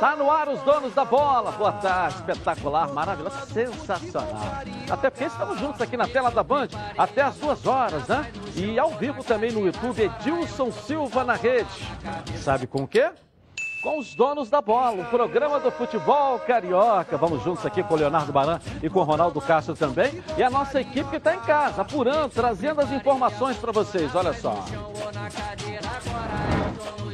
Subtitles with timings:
[0.00, 1.50] Tá no ar os donos da bola.
[1.52, 4.62] Boa tarde, espetacular, maravilhoso, sensacional.
[4.88, 8.30] Até porque estamos juntos aqui na tela da Band até as duas horas, né?
[8.54, 11.68] E ao vivo também no YouTube, Edilson Silva na rede.
[12.36, 13.10] Sabe com o quê?
[13.82, 17.16] com os donos da bola, o programa do futebol carioca.
[17.16, 20.22] Vamos juntos aqui com o Leonardo Baran e com o Ronaldo Castro também.
[20.36, 24.14] E a nossa equipe que está em casa, apurando, trazendo as informações para vocês.
[24.14, 24.64] Olha só.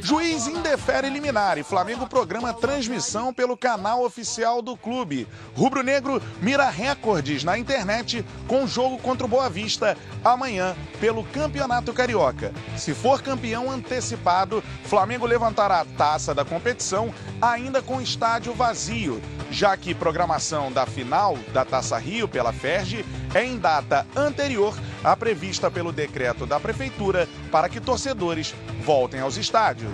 [0.05, 5.27] Juiz indefere eliminar e Flamengo programa transmissão pelo canal oficial do clube.
[5.55, 11.91] Rubro Negro mira recordes na internet com jogo contra o Boa Vista amanhã pelo Campeonato
[11.91, 12.53] Carioca.
[12.77, 17.11] Se for campeão antecipado, Flamengo levantará a taça da competição
[17.41, 19.19] ainda com estádio vazio,
[19.49, 23.03] já que programação da final da Taça Rio pela Ferge
[23.35, 29.91] em data anterior à prevista pelo decreto da prefeitura para que torcedores voltem aos estádios.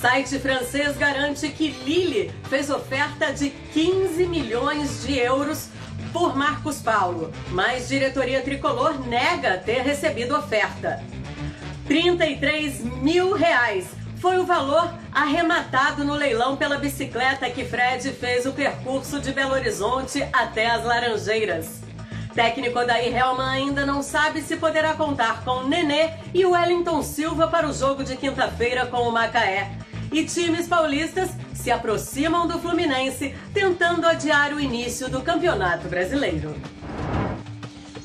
[0.00, 5.68] Site francês garante que Lille fez oferta de 15 milhões de euros
[6.12, 11.02] por Marcos Paulo, mas diretoria tricolor nega ter recebido oferta.
[11.86, 18.52] 33 mil reais foi o valor arrematado no leilão pela bicicleta que Fred fez o
[18.52, 21.91] percurso de Belo Horizonte até as Laranjeiras.
[22.34, 27.68] Técnico Odair Helman ainda não sabe se poderá contar com Nenê e Wellington Silva para
[27.68, 29.70] o jogo de quinta-feira com o Macaé.
[30.10, 36.54] E times paulistas se aproximam do Fluminense, tentando adiar o início do Campeonato Brasileiro.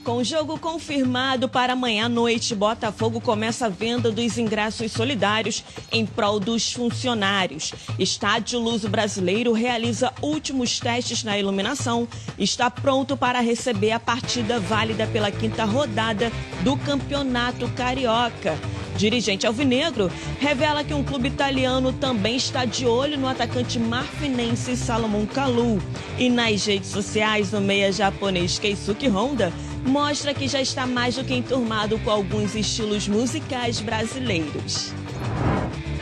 [0.08, 6.06] Com jogo confirmado para amanhã à noite, Botafogo começa a venda dos ingressos solidários em
[6.06, 7.74] prol dos funcionários.
[8.00, 14.62] Estádio Luso Brasileiro realiza últimos testes na iluminação e está pronto para receber a partida
[14.62, 16.32] válida pela quinta rodada
[16.64, 18.58] do Campeonato Carioca.
[18.96, 25.26] Dirigente alvinegro revela que um clube italiano também está de olho no atacante marfinense Salomon
[25.26, 25.80] Kalou.
[26.18, 29.54] E nas redes sociais, o meia japonês Keisuke Honda
[29.86, 34.94] mostra que já está mais do que enturmado com alguns estilos musicais brasileiros.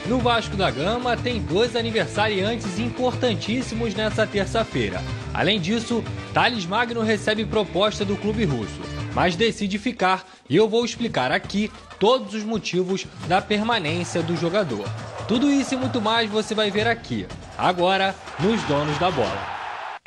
[0.07, 5.01] No Vasco da Gama tem dois aniversariantes importantíssimos nessa terça-feira.
[5.33, 6.03] Além disso,
[6.33, 8.79] Thales Magno recebe proposta do clube russo,
[9.15, 14.87] mas decide ficar e eu vou explicar aqui todos os motivos da permanência do jogador.
[15.27, 17.25] Tudo isso e muito mais você vai ver aqui,
[17.57, 19.55] agora nos Donos da Bola.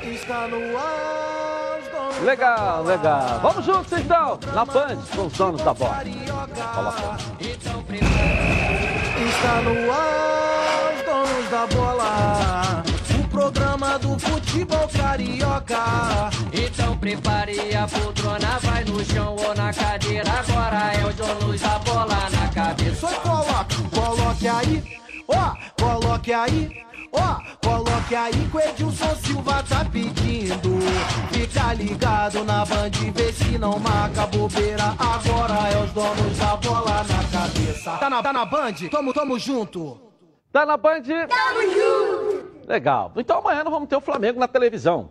[0.01, 1.38] Está no ar.
[2.23, 3.41] Legal, legal.
[3.41, 6.03] Vamos juntos então, na Band, com os donos da bola.
[6.75, 7.17] Coloca.
[9.29, 12.83] Está no ar, os donos da bola.
[13.19, 16.31] O programa do futebol carioca.
[16.53, 20.31] Então prepare a poltrona, vai no chão ou na cadeira.
[20.31, 23.09] Agora é os donos da bola na cabeça.
[23.09, 26.88] Só coloque, coloque aí, ó, coloque aí.
[27.19, 30.79] Ó, oh, coloque aí que o Edilson Silva tá pedindo.
[31.33, 34.95] Fica ligado na band, vê se não marca bobeira.
[34.99, 37.97] Agora é os donos da bola na cabeça.
[37.99, 38.75] Tá na, tá na band?
[38.91, 40.01] Tamo, tamo junto.
[40.53, 41.03] Tá na band?
[41.03, 42.69] Tamo junto.
[42.69, 43.13] Legal.
[43.17, 45.11] Então amanhã nós vamos ter o Flamengo na televisão.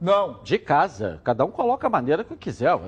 [0.00, 0.40] Não.
[0.42, 1.20] De casa.
[1.24, 2.78] Cada um coloca a maneira que quiser.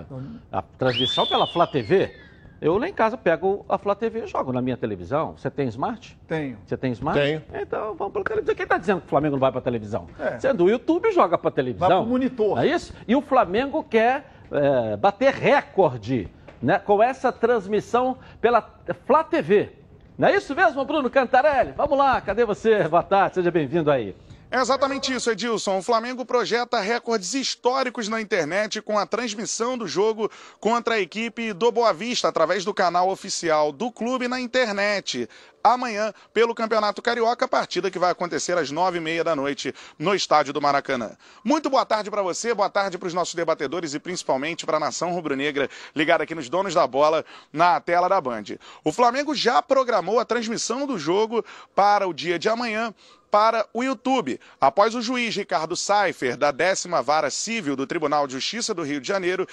[0.52, 2.27] A transmissão pela Flá TV
[2.60, 5.34] eu lá em casa pego a Flá TV e jogo na minha televisão.
[5.36, 6.18] Você tem smart?
[6.26, 6.58] Tenho.
[6.66, 7.18] Você tem smart?
[7.18, 7.42] Tenho.
[7.54, 8.54] Então vamos para televisão.
[8.54, 10.06] Quem está dizendo que o Flamengo não vai para a televisão?
[10.18, 10.38] É.
[10.38, 11.88] Você é do YouTube joga para a televisão.
[11.88, 12.58] Vai para o monitor.
[12.58, 12.92] É isso?
[13.06, 16.28] E o Flamengo quer é, bater recorde
[16.60, 18.62] né, com essa transmissão pela
[19.06, 19.70] Flá TV.
[20.16, 21.72] Não é isso mesmo, Bruno Cantarelli?
[21.76, 22.88] Vamos lá, cadê você?
[22.88, 24.16] Boa tarde, seja bem-vindo aí.
[24.50, 25.76] É exatamente isso, Edilson.
[25.76, 31.52] O Flamengo projeta recordes históricos na internet com a transmissão do jogo contra a equipe
[31.52, 35.28] do Boa Vista através do canal oficial do clube na internet
[35.72, 40.14] amanhã pelo Campeonato Carioca, partida que vai acontecer às nove e meia da noite no
[40.14, 41.16] estádio do Maracanã.
[41.44, 44.80] Muito boa tarde para você, boa tarde para os nossos debatedores e principalmente para a
[44.80, 48.44] nação rubro-negra ligada aqui nos donos da bola na tela da Band.
[48.84, 51.44] O Flamengo já programou a transmissão do jogo
[51.74, 52.94] para o dia de amanhã
[53.30, 58.32] para o YouTube, após o juiz Ricardo Seifer, da décima vara civil do Tribunal de
[58.32, 59.46] Justiça do Rio de Janeiro,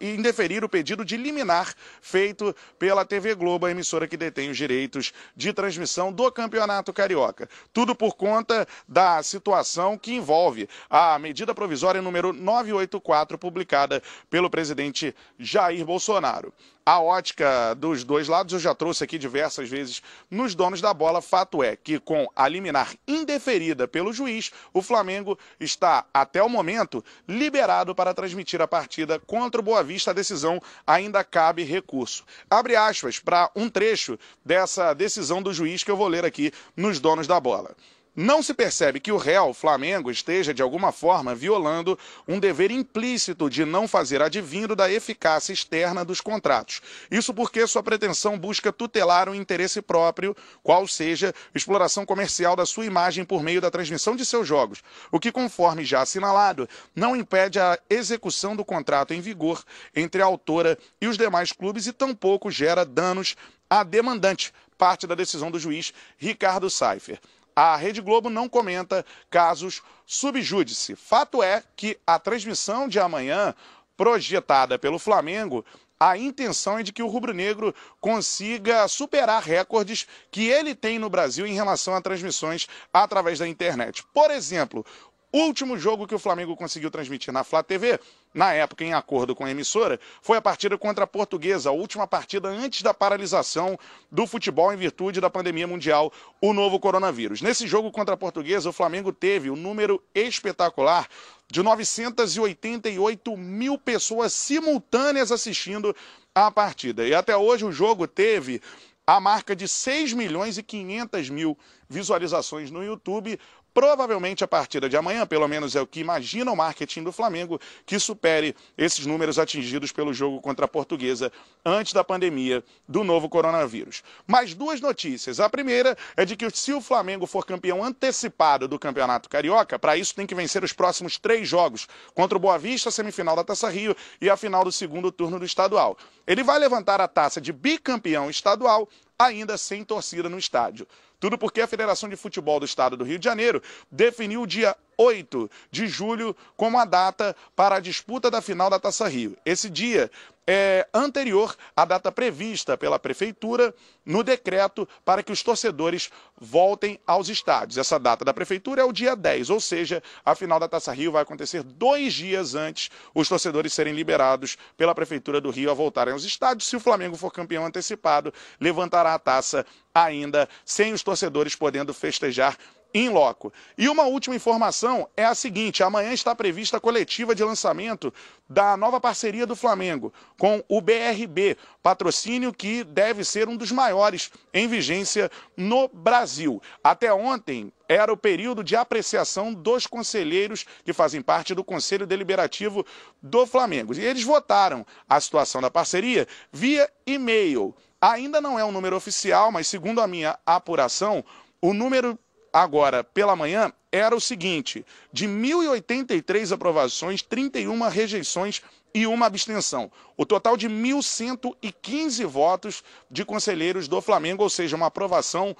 [0.00, 5.11] indeferir o pedido de liminar feito pela TV Globo, a emissora que detém os direitos
[5.36, 7.48] de transmissão do Campeonato Carioca.
[7.72, 15.14] Tudo por conta da situação que envolve a medida provisória número 984, publicada pelo presidente
[15.38, 16.52] Jair Bolsonaro
[16.84, 21.22] a ótica dos dois lados, eu já trouxe aqui diversas vezes nos donos da bola.
[21.22, 27.04] Fato é que, com a liminar indeferida pelo juiz, o Flamengo está, até o momento,
[27.28, 30.10] liberado para transmitir a partida contra o Boa Vista.
[30.10, 32.24] A decisão ainda cabe recurso.
[32.50, 36.98] Abre aspas para um trecho dessa decisão do juiz que eu vou ler aqui nos
[36.98, 37.76] donos da bola.
[38.14, 41.98] Não se percebe que o réu, Flamengo, esteja de alguma forma violando
[42.28, 46.82] um dever implícito de não fazer advindo da eficácia externa dos contratos.
[47.10, 52.84] Isso porque sua pretensão busca tutelar o interesse próprio, qual seja exploração comercial da sua
[52.84, 57.58] imagem por meio da transmissão de seus jogos, o que, conforme já assinalado, não impede
[57.58, 59.64] a execução do contrato em vigor
[59.96, 63.36] entre a autora e os demais clubes e tampouco gera danos
[63.70, 67.18] à demandante, parte da decisão do juiz Ricardo Seifer
[67.54, 70.96] a Rede Globo não comenta casos subjúdice.
[70.96, 73.54] Fato é que a transmissão de amanhã,
[73.96, 75.64] projetada pelo Flamengo,
[75.98, 81.46] a intenção é de que o rubro-negro consiga superar recordes que ele tem no Brasil
[81.46, 84.02] em relação a transmissões através da internet.
[84.12, 84.84] Por exemplo,
[85.32, 88.00] último jogo que o Flamengo conseguiu transmitir na Flá TV,
[88.34, 92.06] na época em acordo com a emissora, foi a partida contra a Portuguesa, a última
[92.06, 93.78] partida antes da paralisação
[94.10, 97.42] do futebol em virtude da pandemia mundial, o novo coronavírus.
[97.42, 101.08] Nesse jogo contra a Portuguesa, o Flamengo teve um número espetacular
[101.50, 105.94] de 988 mil pessoas simultâneas assistindo
[106.34, 107.06] a partida.
[107.06, 108.62] E até hoje o jogo teve
[109.06, 111.58] a marca de 6 milhões e 500 mil
[111.88, 113.38] visualizações no YouTube,
[113.74, 117.60] provavelmente a partida de amanhã, pelo menos é o que imagina o marketing do Flamengo,
[117.86, 121.32] que supere esses números atingidos pelo jogo contra a Portuguesa
[121.64, 124.02] antes da pandemia do novo coronavírus.
[124.26, 125.40] Mais duas notícias.
[125.40, 129.96] A primeira é de que se o Flamengo for campeão antecipado do Campeonato Carioca, para
[129.96, 133.68] isso tem que vencer os próximos três jogos contra o Boa Vista, semifinal da Taça
[133.68, 135.96] Rio e a final do segundo turno do estadual.
[136.26, 140.86] Ele vai levantar a taça de bicampeão estadual ainda sem torcida no estádio.
[141.22, 144.76] Tudo porque a Federação de Futebol do Estado do Rio de Janeiro definiu o dia
[144.98, 149.36] 8 de julho como a data para a disputa da final da Taça Rio.
[149.46, 150.10] Esse dia
[150.46, 153.74] é anterior à data prevista pela Prefeitura
[154.04, 156.10] no decreto para que os torcedores
[156.40, 157.78] voltem aos estádios.
[157.78, 161.12] Essa data da Prefeitura é o dia 10, ou seja, a final da Taça Rio
[161.12, 166.12] vai acontecer dois dias antes os torcedores serem liberados pela Prefeitura do Rio a voltarem
[166.12, 166.68] aos estádios.
[166.68, 172.56] Se o Flamengo for campeão antecipado, levantará a taça ainda sem os torcedores podendo festejar
[172.94, 173.52] em loco.
[173.76, 178.12] E uma última informação é a seguinte: amanhã está prevista a coletiva de lançamento
[178.48, 184.30] da nova parceria do Flamengo com o BRB, patrocínio que deve ser um dos maiores
[184.52, 186.60] em vigência no Brasil.
[186.84, 192.84] Até ontem era o período de apreciação dos conselheiros que fazem parte do Conselho Deliberativo
[193.22, 193.94] do Flamengo.
[193.94, 197.74] E eles votaram a situação da parceria via e-mail.
[198.00, 201.24] Ainda não é um número oficial, mas segundo a minha apuração,
[201.60, 202.18] o número
[202.52, 208.62] agora pela manhã era o seguinte: de 1.083 aprovações, 31 rejeições
[208.94, 209.90] e uma abstenção.
[210.16, 215.56] O total de 1.115 votos de conselheiros do Flamengo, ou seja, uma aprovação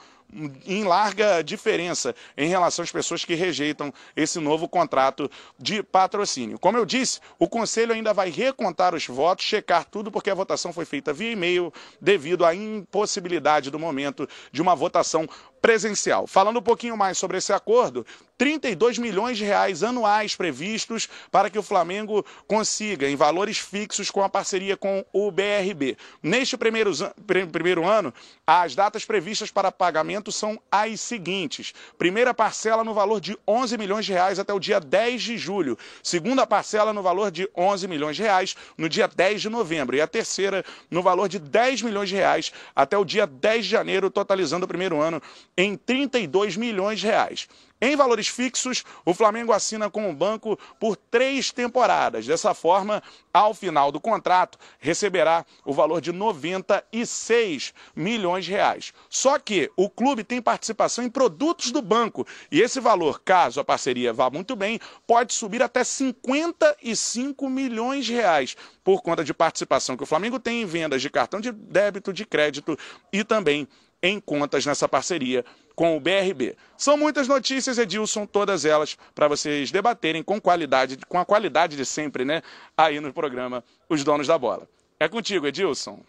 [0.67, 6.59] em larga diferença em relação às pessoas que rejeitam esse novo contrato de patrocínio.
[6.59, 10.73] Como eu disse, o Conselho ainda vai recontar os votos, checar tudo, porque a votação
[10.73, 15.29] foi feita via e-mail devido à impossibilidade do momento de uma votação
[15.63, 16.27] presencial.
[16.27, 18.05] Falando um pouquinho mais sobre esse acordo,
[18.37, 24.23] 32 milhões de reais anuais previstos para que o Flamengo consiga, em valores fixos, com
[24.25, 25.97] a parceria com o BRB.
[26.21, 26.91] Neste primeiro,
[27.53, 28.13] primeiro ano,
[28.45, 34.05] as datas previstas para pagamento são as seguintes: primeira parcela no valor de 11 milhões
[34.05, 38.17] de reais até o dia 10 de julho, segunda parcela no valor de 11 milhões
[38.17, 39.97] de reais no dia 10 de novembro.
[39.97, 43.71] E a terceira no valor de 10 milhões de reais até o dia 10 de
[43.71, 45.21] janeiro, totalizando o primeiro ano
[45.57, 47.49] em 32 milhões de reais.
[47.85, 52.25] Em valores fixos, o Flamengo assina com o banco por três temporadas.
[52.25, 53.03] Dessa forma,
[53.35, 58.93] ao final do contrato, receberá o valor de 96 milhões de reais.
[59.11, 63.65] Só que o clube tem participação em produtos do banco e esse valor, caso a
[63.65, 69.97] parceria vá muito bem, pode subir até 55 milhões de reais por conta de participação
[69.97, 72.79] que o Flamengo tem em vendas de cartão de débito, de crédito
[73.13, 73.67] e também
[74.03, 76.57] em contas nessa parceria com o BRB.
[76.77, 81.85] São muitas notícias, Edilson, todas elas para vocês debaterem com qualidade, com a qualidade de
[81.85, 82.43] sempre, né?
[82.77, 84.69] Aí no programa Os Donos da Bola.
[84.99, 86.01] É contigo, Edilson.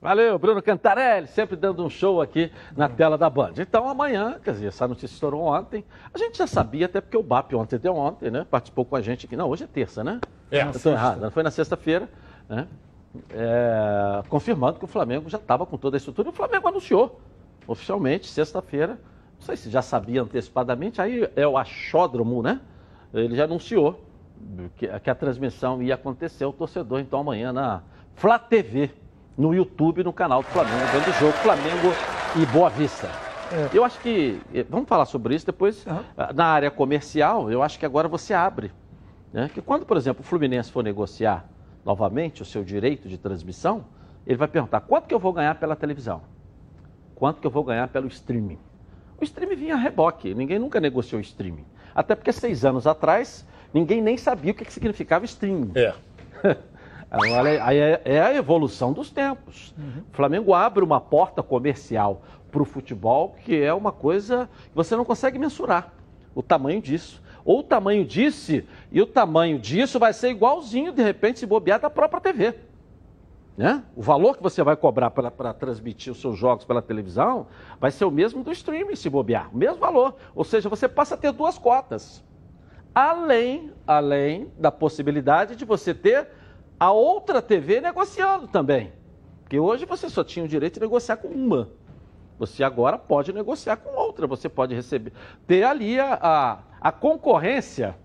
[0.00, 3.54] Valeu, Bruno Cantarelli, sempre dando um show aqui na tela da Band.
[3.58, 5.84] Então amanhã, quer dizer, essa notícia estourou ontem.
[6.14, 8.46] A gente já sabia, até porque o BAP ontem deu ontem, né?
[8.48, 9.36] Participou com a gente aqui.
[9.36, 10.20] Não, hoje é terça, né?
[10.52, 10.62] É.
[10.62, 12.08] Eu estou errado, não foi na sexta-feira,
[12.48, 12.68] né?
[13.30, 16.28] É, confirmando que o Flamengo já estava com toda a estrutura.
[16.28, 17.20] O Flamengo anunciou
[17.68, 18.98] oficialmente, sexta-feira.
[19.38, 22.60] Não sei se já sabia antecipadamente, aí é o achódromo, né?
[23.14, 24.04] Ele já anunciou
[24.76, 26.44] que, que a transmissão ia acontecer.
[26.44, 27.82] O torcedor, então, amanhã na
[28.16, 28.90] Flá TV,
[29.36, 31.92] no YouTube, no canal do Flamengo, vendo o jogo Flamengo
[32.36, 33.08] e Boa Vista.
[33.52, 33.70] É.
[33.72, 36.02] Eu acho que, eh, vamos falar sobre isso depois, uhum.
[36.34, 38.72] na área comercial, eu acho que agora você abre.
[39.32, 39.50] Né?
[39.52, 41.48] Que quando, por exemplo, o Fluminense for negociar
[41.84, 43.84] novamente o seu direito de transmissão,
[44.26, 46.20] ele vai perguntar quanto que eu vou ganhar pela televisão?
[47.18, 48.60] Quanto que eu vou ganhar pelo streaming?
[49.20, 51.64] O streaming vinha a reboque, ninguém nunca negociou streaming.
[51.92, 53.44] Até porque seis anos atrás,
[53.74, 55.72] ninguém nem sabia o que, que significava streaming.
[55.74, 55.94] É.
[57.10, 59.74] Aí é, é a evolução dos tempos.
[59.76, 60.04] Uhum.
[60.12, 62.22] O Flamengo abre uma porta comercial
[62.52, 65.92] para o futebol que é uma coisa que você não consegue mensurar
[66.36, 67.20] o tamanho disso.
[67.44, 71.80] Ou o tamanho disse, e o tamanho disso vai ser igualzinho, de repente, se bobear
[71.80, 72.54] da própria TV.
[73.58, 73.82] Né?
[73.96, 77.48] O valor que você vai cobrar para transmitir os seus jogos pela televisão
[77.80, 79.52] vai ser o mesmo do streaming, se bobear.
[79.52, 80.14] O mesmo valor.
[80.32, 82.22] Ou seja, você passa a ter duas cotas.
[82.94, 86.28] Além, além da possibilidade de você ter
[86.78, 88.92] a outra TV negociando também.
[89.42, 91.68] Porque hoje você só tinha o direito de negociar com uma.
[92.38, 94.28] Você agora pode negociar com outra.
[94.28, 95.12] Você pode receber.
[95.48, 97.96] Ter ali a, a, a concorrência,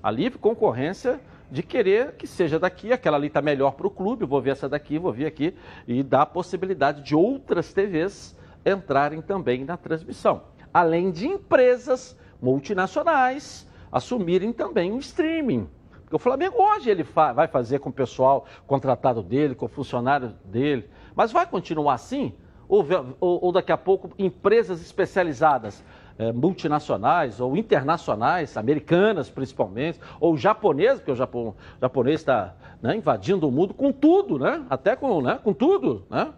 [0.00, 1.20] a livre concorrência
[1.54, 4.68] de querer que seja daqui, aquela ali está melhor para o clube, vou ver essa
[4.68, 5.54] daqui, vou vir aqui,
[5.86, 10.42] e dá a possibilidade de outras TVs entrarem também na transmissão.
[10.72, 15.68] Além de empresas multinacionais assumirem também o streaming.
[16.00, 19.68] Porque o Flamengo hoje ele fa vai fazer com o pessoal contratado dele, com o
[19.68, 22.34] funcionário dele, mas vai continuar assim?
[22.66, 22.84] Ou,
[23.20, 25.84] ou, ou daqui a pouco empresas especializadas,
[26.18, 32.96] é, multinacionais ou internacionais, americanas principalmente, ou japonesas, porque o Japão, o japonês está né,
[32.96, 34.64] invadindo o mundo com tudo, né?
[34.68, 36.04] até com, né, com tudo.
[36.08, 36.32] Né?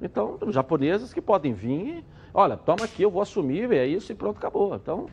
[0.00, 4.38] Então, japoneses que podem vir, olha, toma aqui, eu vou assumir, é isso e pronto,
[4.38, 4.74] acabou.
[4.74, 5.06] Então,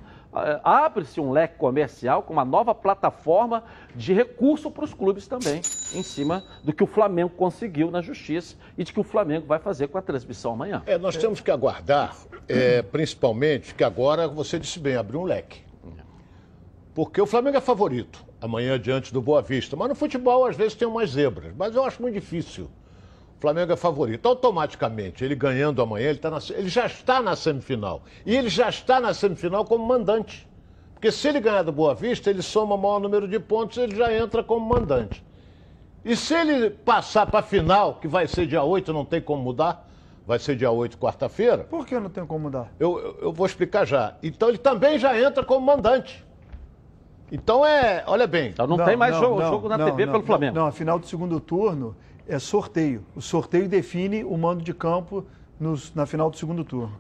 [0.64, 3.64] abre-se um leque comercial com uma nova plataforma
[3.96, 5.58] de recurso para os clubes também,
[5.94, 9.60] em cima do que o Flamengo conseguiu na justiça e de que o Flamengo vai
[9.60, 10.84] fazer com a transmissão amanhã.
[10.86, 12.16] É, nós temos que aguardar,
[12.48, 15.64] é, principalmente, que agora você disse bem, abriu um leque.
[16.94, 20.76] Porque o Flamengo é favorito amanhã diante do Boa Vista, mas no futebol às vezes
[20.76, 22.70] tem umas zebras, mas eu acho muito difícil.
[23.46, 24.26] O Flamengo é favorito.
[24.26, 28.02] Automaticamente, ele ganhando amanhã, ele, tá na, ele já está na semifinal.
[28.26, 30.48] E ele já está na semifinal como mandante.
[30.96, 33.96] Porque se ele ganhar do Boa Vista, ele soma o maior número de pontos, ele
[33.96, 35.24] já entra como mandante.
[36.04, 39.44] E se ele passar para a final, que vai ser dia 8, não tem como
[39.44, 39.88] mudar,
[40.26, 41.66] vai ser dia 8, quarta-feira.
[41.66, 42.74] Por que não tem como mudar?
[42.80, 44.16] Eu, eu, eu, vou explicar já.
[44.24, 46.26] Então ele também já entra como mandante.
[47.32, 48.50] Então é, olha bem.
[48.50, 50.56] Então não, não tem mais não, jogo, não, jogo, na TV pelo Flamengo.
[50.56, 51.96] Não, a final do segundo turno
[52.28, 53.06] é sorteio.
[53.16, 55.26] O sorteio define o mando de campo
[55.60, 56.98] nos, na final do segundo turno.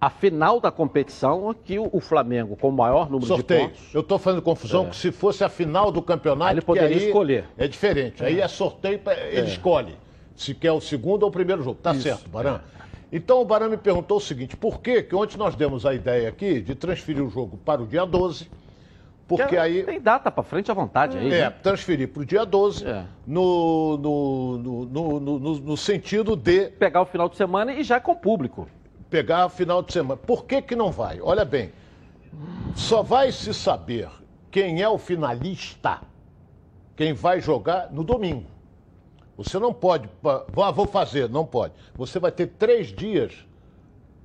[0.00, 3.68] A final da competição é que o Flamengo, com o maior número sorteio.
[3.68, 3.94] de pontos...
[3.94, 4.90] Eu estou fazendo confusão é.
[4.90, 6.50] que se fosse a final do campeonato...
[6.50, 7.44] Aí ele poderia aí escolher.
[7.56, 8.22] É diferente.
[8.22, 8.26] É.
[8.26, 9.44] Aí é sorteio, pra, ele é.
[9.44, 9.96] escolhe
[10.34, 11.78] se quer o segundo ou o primeiro jogo.
[11.80, 12.02] Tá Isso.
[12.02, 12.60] certo, Baran?
[13.12, 16.28] Então o Baran me perguntou o seguinte, por que que ontem nós demos a ideia
[16.28, 18.50] aqui de transferir o jogo para o dia 12
[19.36, 19.82] porque aí.
[19.84, 21.32] Tem data para frente à vontade aí.
[21.32, 21.50] É, né?
[21.50, 23.04] transferir para o dia 12, é.
[23.26, 26.68] no, no, no, no, no, sentido de.
[26.70, 28.68] Pegar o final de semana e já com o público.
[29.08, 30.16] Pegar o final de semana.
[30.16, 31.20] Por que, que não vai?
[31.20, 31.72] Olha bem,
[32.74, 34.08] só vai se saber
[34.50, 36.00] quem é o finalista,
[36.96, 38.46] quem vai jogar no domingo.
[39.36, 40.08] Você não pode.
[40.24, 41.74] Ah, vou fazer, não pode.
[41.94, 43.32] Você vai ter três dias.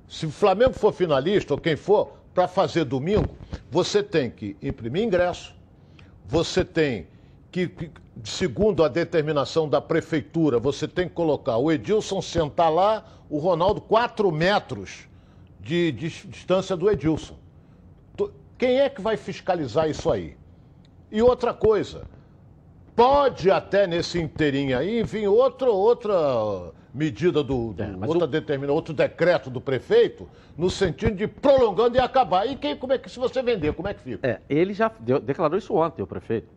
[0.06, 3.34] Se o Flamengo for finalista, ou quem for, para fazer domingo,
[3.68, 5.56] você tem que imprimir ingresso,
[6.24, 7.08] você tem
[7.50, 7.68] que,
[8.22, 13.80] segundo a determinação da prefeitura, você tem que colocar o Edilson sentar lá, o Ronaldo
[13.80, 15.08] quatro metros
[15.58, 17.36] de, de distância do Edilson.
[18.56, 20.36] Quem é que vai fiscalizar isso aí?
[21.10, 22.06] E outra coisa,
[22.94, 28.26] pode até nesse inteirinho aí vir outra, outra medida do, do é, outra o...
[28.26, 32.46] determina, outro decreto do prefeito, no sentido de prolongando e acabar.
[32.46, 34.26] E quem, como é que se você vender, como é que fica?
[34.26, 36.48] É, ele já deu, declarou isso ontem, o prefeito.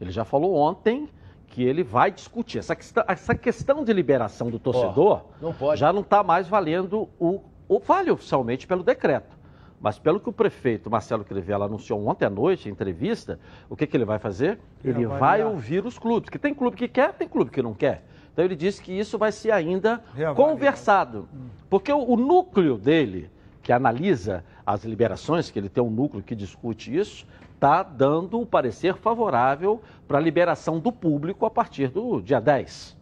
[0.00, 1.08] Ele já falou ontem
[1.48, 2.58] que ele vai discutir.
[2.58, 7.08] Essa questão, essa questão de liberação do torcedor oh, não já não está mais valendo
[7.18, 9.38] o, o vale oficialmente pelo decreto.
[9.80, 13.38] Mas pelo que o prefeito Marcelo Crivella anunciou ontem à noite, em entrevista,
[13.70, 14.58] o que, que ele vai fazer?
[14.84, 16.28] Ele vai ouvir os clubes.
[16.28, 18.04] Que tem clube que quer, tem clube que não quer.
[18.38, 20.00] Então ele disse que isso vai ser ainda
[20.36, 21.28] conversado.
[21.68, 23.28] Porque o, o, núcleo dele,
[23.60, 27.26] que analisa as liberações, que ele tem um núcleo que discute isso,
[27.56, 32.40] está dando o um parecer favorável para a liberação do público a partir do dia
[32.40, 32.96] 10.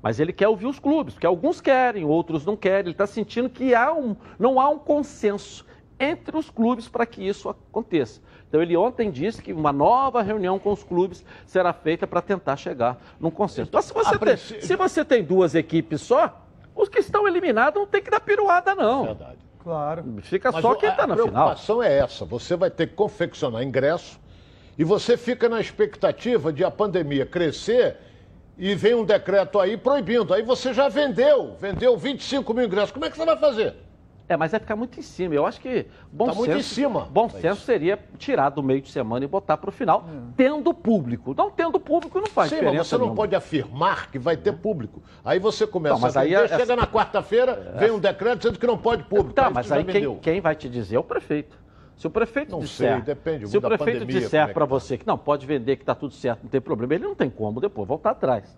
[0.00, 2.82] Mas ele quer ouvir os clubes, porque alguns querem, outros não querem.
[2.82, 5.66] Ele está sentindo que há um, não há um consenso
[5.98, 8.20] entre os clubes para que isso aconteça.
[8.50, 12.56] Então ele ontem disse que uma nova reunião com os clubes será feita para tentar
[12.56, 13.68] chegar num consenso.
[13.68, 17.86] Então, se você, tem, se você tem duas equipes só, os que estão eliminados não
[17.86, 19.04] tem que dar piruada, não.
[19.04, 19.38] Verdade.
[19.62, 20.04] Claro.
[20.22, 21.28] Fica Mas só quem a- está a na final.
[21.30, 22.24] preocupação é essa.
[22.24, 24.18] Você vai ter que confeccionar ingresso
[24.76, 27.98] e você fica na expectativa de a pandemia crescer
[28.58, 30.34] e vem um decreto aí proibindo.
[30.34, 32.90] Aí você já vendeu, vendeu 25 mil ingressos.
[32.90, 33.76] Como é que você vai fazer?
[34.30, 35.34] É, mas vai ficar muito em cima.
[35.34, 37.00] Eu acho que bom Tá senso, muito em cima.
[37.10, 40.04] Bom É senso seria tirar do meio de semana e botar para o final,
[40.36, 41.34] tendo público.
[41.36, 43.16] Não tendo público não faz Sim, diferença mas você não nenhuma.
[43.16, 45.02] pode afirmar que vai ter público.
[45.24, 48.38] Aí você começa Não, mas a aí vender, é- chega na quarta-feira, vem um decreto
[48.38, 49.32] dizendo que não pode público.
[49.32, 51.58] Tá, Aí mas aí quem, quem vai te dizer é o prefeito.
[51.96, 54.70] Se o prefeito Não disser, sei, depende se o prefeito pandemia, disser é para tá.
[54.70, 57.28] você que não pode vender, que está tudo certo, não tem problema, ele não tem
[57.28, 58.56] como depois voltar atrás.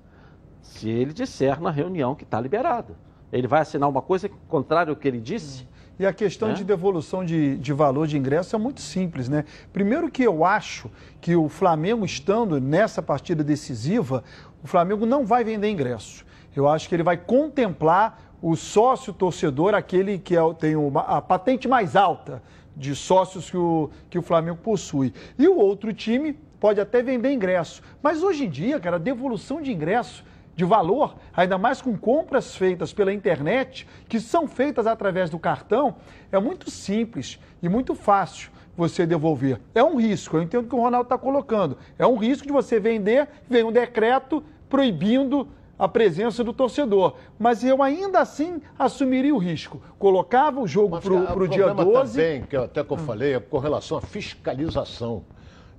[0.60, 2.94] Se ele disser na reunião que está liberado,
[3.32, 5.66] ele vai assinar uma coisa contrária ao que ele disse.
[5.98, 6.54] E a questão Né?
[6.54, 9.44] de devolução de, de valor de ingresso é muito simples, né?
[9.72, 14.24] Primeiro que eu acho que o Flamengo estando nessa partida decisiva,
[14.64, 16.24] o Flamengo não vai vender ingressos.
[16.56, 21.20] Eu acho que ele vai contemplar o sócio torcedor, aquele que é tem uma- a
[21.22, 22.42] patente mais alta
[22.76, 25.12] de sócios que o, que o Flamengo possui.
[25.38, 27.82] E o outro time pode até vender ingresso.
[28.02, 30.24] Mas hoje em dia, cara, a devolução de ingresso
[30.54, 35.96] de valor, ainda mais com compras feitas pela internet, que são feitas através do cartão,
[36.30, 39.60] é muito simples e muito fácil você devolver.
[39.74, 41.78] É um risco, eu entendo o que o Ronaldo está colocando.
[41.98, 47.14] É um risco de você vender, vem um decreto proibindo a presença do torcedor.
[47.38, 49.82] Mas eu ainda assim assumiria o risco.
[49.98, 52.12] Colocava o jogo para o dia problema 12.
[52.12, 55.24] Também, que até que eu falei, é com relação à fiscalização.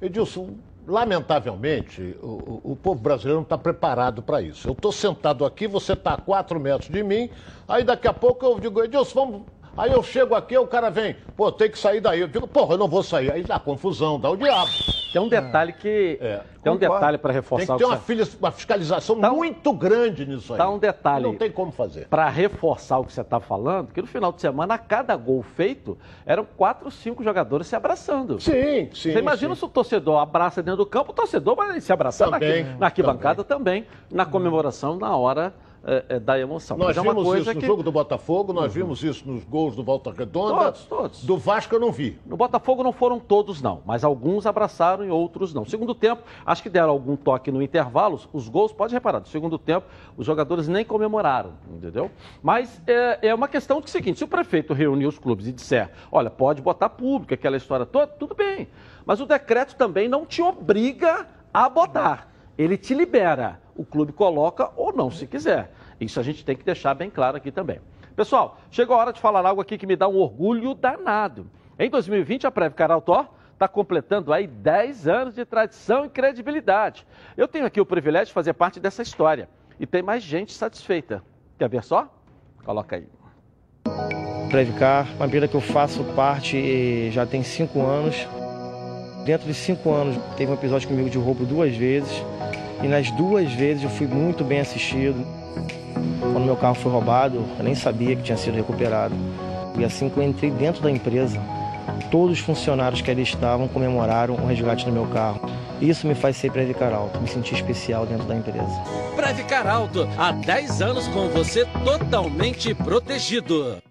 [0.01, 0.55] Edilson,
[0.87, 4.67] lamentavelmente, o, o- povo brasileiro não está preparado para isso.
[4.67, 7.29] Eu estou sentado aqui, você está a quatro metros de mim,
[7.67, 9.47] aí daqui a pouco eu digo, Edilson, vamos.
[9.75, 12.19] Aí eu chego aqui, o cara vem, pô, tem que sair daí.
[12.19, 13.31] Eu digo, porra, eu não vou sair.
[13.31, 14.71] Aí dá confusão, dá o diabo.
[15.13, 16.19] Tem um detalhe que.
[16.63, 19.31] tem um detalhe para Tem reforçar que ter o que uma, filha- uma fiscalização Tá
[19.31, 20.57] um- muito grande nisso aí.
[20.57, 21.23] Tá um detalhe.
[21.25, 22.07] Não tem como fazer.
[22.07, 25.43] Para reforçar o que você está falando, que no final de semana, a cada gol
[25.43, 28.39] feito, eram quatro, cinco jogadores se abraçando.
[28.41, 29.11] Sim, sim.
[29.13, 29.59] Você imagina sim.
[29.59, 32.79] se o torcedor abraça dentro do campo, o torcedor vai se abraçar na, Também, arqui-
[32.79, 33.85] na arquibancada também.
[34.11, 35.53] na comemoração, na hora
[35.85, 36.77] eh, eh, da emoção.
[36.77, 39.75] Nós Mas é vimos isso no que jogo do Botafogo, nós vimos isso nos gols
[39.75, 40.63] do Volta Redonda.
[40.63, 41.25] Todos, todos.
[41.25, 42.17] Do Vasco eu não vi.
[42.25, 45.65] no Botafogo não foram todos, não, mas alguns abraçaram e outros não.
[45.65, 48.17] Segundo tempo, acho que deram algum toque no intervalo.
[48.31, 52.09] Os gols, pode reparar, no segundo tempo, os jogadores nem comemoraram, entendeu?
[52.41, 55.91] Mas é, é uma questão do seguinte: se o prefeito reunir os clubes e disser,
[56.09, 58.69] olha, pode botar público, aquela história toda, tudo bem.
[59.05, 62.31] Mas o decreto também não te obriga a botar.
[62.57, 63.62] Ele te libera.
[63.75, 65.71] O clube coloca ou não, se quiser.
[65.99, 67.79] Isso a gente tem que deixar bem claro aqui também.
[68.15, 71.47] Pessoal, chegou a hora de falar algo aqui que me dá um orgulho danado.
[71.79, 77.07] Em 2020, a Preve Caraltó está completando aí 10 anos de tradição e credibilidade.
[77.35, 79.49] Eu tenho aqui o privilégio de fazer parte dessa história.
[79.79, 81.23] E tem mais gente satisfeita.
[81.57, 82.13] Quer ver só?
[82.63, 83.07] Coloca aí.
[84.49, 88.27] Previcar, uma empresa que eu faço parte eh, já tem cinco anos.
[89.25, 92.23] Dentro de cinco anos, teve um episódio comigo de roubo duas vezes.
[92.83, 95.25] E nas duas vezes eu fui muito bem assistido.
[96.19, 99.15] Quando meu carro foi roubado, eu nem sabia que tinha sido recuperado.
[99.79, 101.41] E assim que eu entrei dentro da empresa,
[102.11, 105.49] todos os funcionários que ali estavam comemoraram o resgate do meu carro.
[105.81, 108.83] Isso me faz ser Previcar Alto, me sentir especial dentro da empresa.
[109.15, 113.81] Previcar Alto, há 10 anos com você totalmente protegido.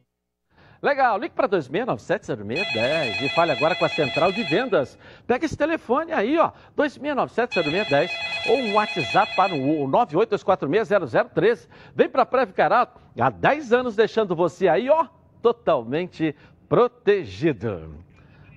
[0.82, 4.98] Legal, ligue para 26970610 e fale agora com a central de vendas.
[5.28, 8.10] Pega esse telefone aí, ó, 26970610
[8.48, 11.68] ou um WhatsApp para o 982460013.
[11.94, 15.06] Vem para Previcarato, há 10 anos deixando você aí, ó,
[15.40, 16.34] totalmente
[16.68, 17.94] protegido.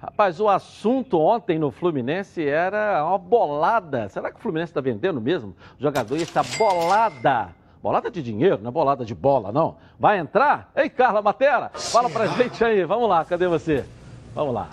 [0.01, 4.09] Rapaz, o assunto ontem no Fluminense era uma bolada.
[4.09, 5.55] Será que o Fluminense está vendendo mesmo?
[5.79, 7.53] O jogador estar bolada.
[7.85, 9.77] Bolada de dinheiro, não é bolada de bola, não.
[9.99, 10.71] Vai entrar?
[10.75, 12.83] Ei, Carla Matera, fala pra gente aí.
[12.83, 13.85] Vamos lá, cadê você?
[14.33, 14.71] Vamos lá.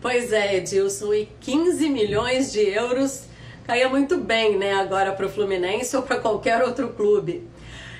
[0.00, 3.24] Pois é, Edilson, e 15 milhões de euros
[3.64, 7.48] caía muito bem, né, agora para o Fluminense ou para qualquer outro clube.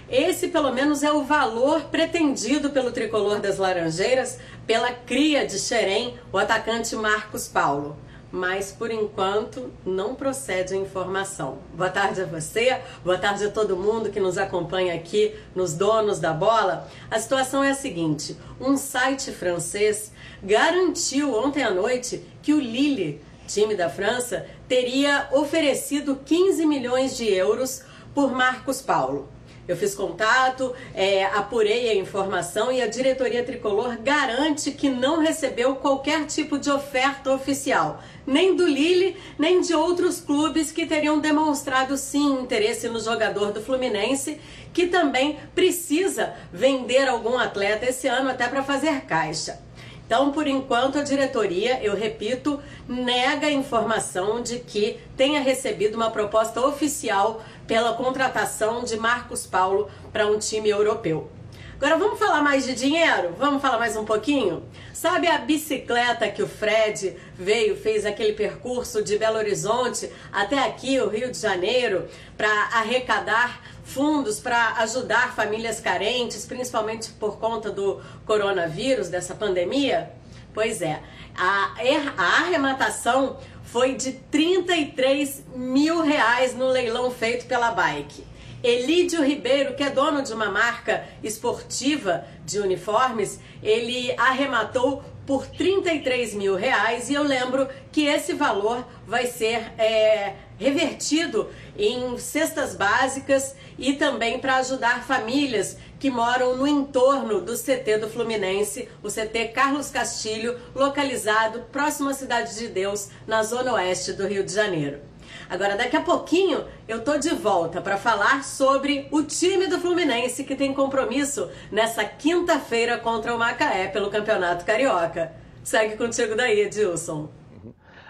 [0.08, 4.38] Esse, pelo menos, é o valor pretendido pelo tricolor das Laranjeiras
[4.68, 7.96] pela cria de Xerém, o atacante Marcos Paulo.
[8.32, 11.58] Mas, por enquanto, não procede a informação.
[11.74, 16.20] Boa tarde a você, boa tarde a todo mundo que nos acompanha aqui nos Donos
[16.20, 16.88] da Bola.
[17.10, 20.12] A situação é a seguinte: um site francês
[20.42, 27.28] garantiu ontem à noite que o Lille, time da França, teria oferecido 15 milhões de
[27.28, 27.82] euros
[28.14, 29.28] por Marcos Paulo.
[29.70, 35.76] Eu fiz contato, é, apurei a informação e a diretoria tricolor garante que não recebeu
[35.76, 41.96] qualquer tipo de oferta oficial, nem do Lille, nem de outros clubes que teriam demonstrado
[41.96, 44.40] sim interesse no jogador do Fluminense,
[44.72, 49.69] que também precisa vender algum atleta esse ano até para fazer caixa.
[50.10, 56.10] Então, por enquanto, a diretoria, eu repito, nega a informação de que tenha recebido uma
[56.10, 61.30] proposta oficial pela contratação de Marcos Paulo para um time europeu.
[61.76, 63.36] Agora vamos falar mais de dinheiro?
[63.38, 64.64] Vamos falar mais um pouquinho?
[64.92, 71.00] Sabe a bicicleta que o Fred veio, fez aquele percurso de Belo Horizonte até aqui,
[71.00, 78.00] o Rio de Janeiro, para arrecadar fundos para ajudar famílias carentes, principalmente por conta do
[78.24, 80.12] coronavírus, dessa pandemia?
[80.54, 81.00] Pois é,
[81.36, 81.74] a,
[82.16, 88.24] a arrematação foi de 33 mil reais no leilão feito pela Bike.
[88.62, 96.34] Elídio Ribeiro, que é dono de uma marca esportiva de uniformes, ele arrematou por 33
[96.34, 103.54] mil reais e eu lembro que esse valor vai ser é, revertido em cestas básicas
[103.78, 109.52] e também para ajudar famílias que moram no entorno do CT do Fluminense, o CT
[109.54, 115.09] Carlos Castilho, localizado próximo à Cidade de Deus, na zona oeste do Rio de Janeiro.
[115.48, 120.44] Agora, daqui a pouquinho, eu tô de volta para falar sobre o time do Fluminense
[120.44, 125.32] que tem compromisso nessa quinta-feira contra o Macaé pelo Campeonato Carioca.
[125.62, 127.28] Segue contigo daí, Edilson.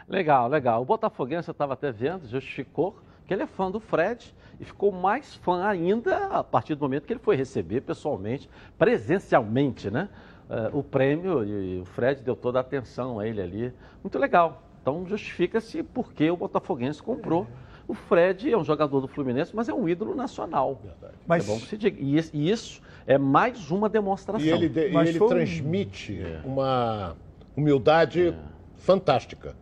[0.09, 0.83] Legal, legal.
[0.83, 4.91] O Botafoguense, eu estava até vendo, justificou que ele é fã do Fred e ficou
[4.91, 10.09] mais fã ainda a partir do momento que ele foi receber pessoalmente, presencialmente, né?
[10.51, 13.73] Uh, o prêmio e o Fred deu toda a atenção a ele ali.
[14.03, 14.63] Muito legal.
[14.81, 17.47] Então justifica-se porque o Botafoguense comprou.
[17.87, 20.81] O Fred é um jogador do Fluminense, mas é um ídolo nacional.
[21.27, 21.49] Mas...
[21.49, 21.99] É bom que se diga.
[22.01, 24.47] E isso é mais uma demonstração.
[24.47, 25.29] E ele, de, e ele foi...
[25.29, 26.41] transmite é.
[26.45, 27.17] uma
[27.57, 28.35] humildade é.
[28.77, 29.57] fantástica.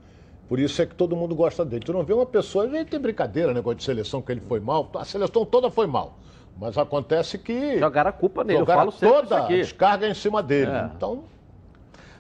[0.48, 1.84] Por isso é que todo mundo gosta dele.
[1.84, 4.90] Tu não vê uma pessoa, ele tem brincadeira, negócio de seleção que ele foi mal,
[4.94, 6.18] a seleção toda foi mal.
[6.58, 7.78] Mas acontece que.
[7.78, 10.70] Jogaram a culpa nele, jogaram eu falo toda a descarga em cima dele.
[10.70, 10.90] É.
[10.94, 11.24] Então,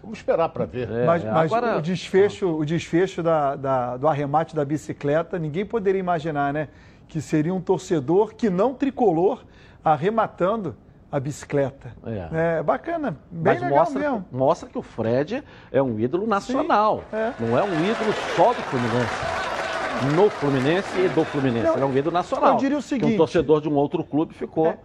[0.02, 0.90] vamos esperar para ver.
[0.90, 1.78] É, mas, mas agora...
[1.78, 6.68] o desfecho, o desfecho da, da, do arremate da bicicleta, ninguém poderia imaginar, né?
[7.06, 9.44] Que seria um torcedor que não tricolor
[9.84, 10.76] arrematando
[11.10, 11.92] a bicicleta.
[12.04, 14.24] É, é bacana, bem Mas legal mostra, mesmo.
[14.30, 17.32] Mostra que o Fred é um ídolo nacional, é.
[17.40, 20.14] não é um ídolo só do Fluminense.
[20.14, 22.52] No Fluminense e do Fluminense, não, ele é um ídolo nacional.
[22.52, 23.14] Eu diria o seguinte...
[23.14, 24.68] um torcedor de um outro clube ficou...
[24.68, 24.78] É.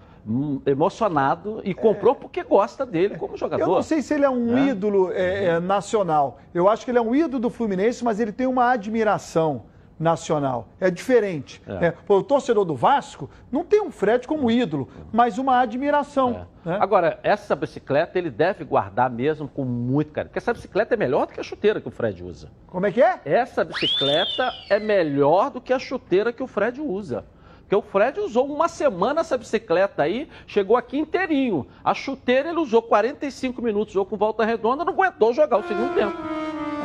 [0.65, 3.63] Emocionado e comprou porque gosta dele como jogador.
[3.63, 4.69] Eu não sei se ele é um é.
[4.69, 6.39] ídolo é, é, nacional.
[6.53, 9.63] Eu acho que ele é um ídolo do Fluminense, mas ele tem uma admiração
[9.99, 10.67] nacional.
[10.79, 11.61] É diferente.
[11.67, 11.87] É.
[11.87, 16.47] É, o torcedor do Vasco não tem um Fred como ídolo, mas uma admiração.
[16.65, 16.69] É.
[16.69, 16.77] Né?
[16.79, 21.27] Agora, essa bicicleta ele deve guardar mesmo com muito carinho, porque essa bicicleta é melhor
[21.27, 22.49] do que a chuteira que o Fred usa.
[22.67, 23.19] Como é que é?
[23.25, 27.25] Essa bicicleta é melhor do que a chuteira que o Fred usa.
[27.73, 31.65] Porque o Fred usou uma semana essa bicicleta aí, chegou aqui inteirinho.
[31.83, 35.95] A chuteira ele usou 45 minutos, jogou com volta redonda, não aguentou jogar o segundo
[35.95, 36.15] tempo.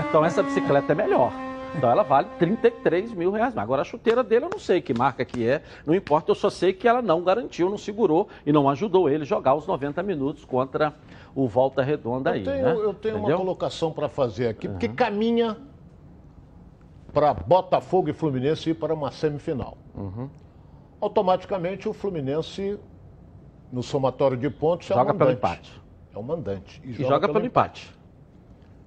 [0.09, 1.31] Então essa bicicleta é melhor.
[1.77, 3.59] Então ela vale 33 mil reais.
[3.59, 6.48] Agora a chuteira dele eu não sei que marca que é, não importa, eu só
[6.48, 10.46] sei que ela não garantiu, não segurou e não ajudou ele jogar os 90 minutos
[10.46, 10.94] contra
[11.35, 12.44] o Volta Redonda eu aí.
[12.44, 12.72] Tenho, né?
[12.72, 13.37] Eu tenho Entendeu?
[13.37, 14.72] uma colocação para fazer aqui, uhum.
[14.72, 15.59] porque caminha
[17.12, 19.77] para Botafogo e Fluminense ir para uma semifinal.
[19.94, 20.31] Uhum.
[21.00, 22.78] Automaticamente o Fluminense,
[23.72, 25.82] no somatório de pontos, é joga é pelo empate.
[26.14, 26.80] É o mandante.
[26.84, 27.87] E, e joga, joga, pelo, empate.
[27.87, 27.98] empate.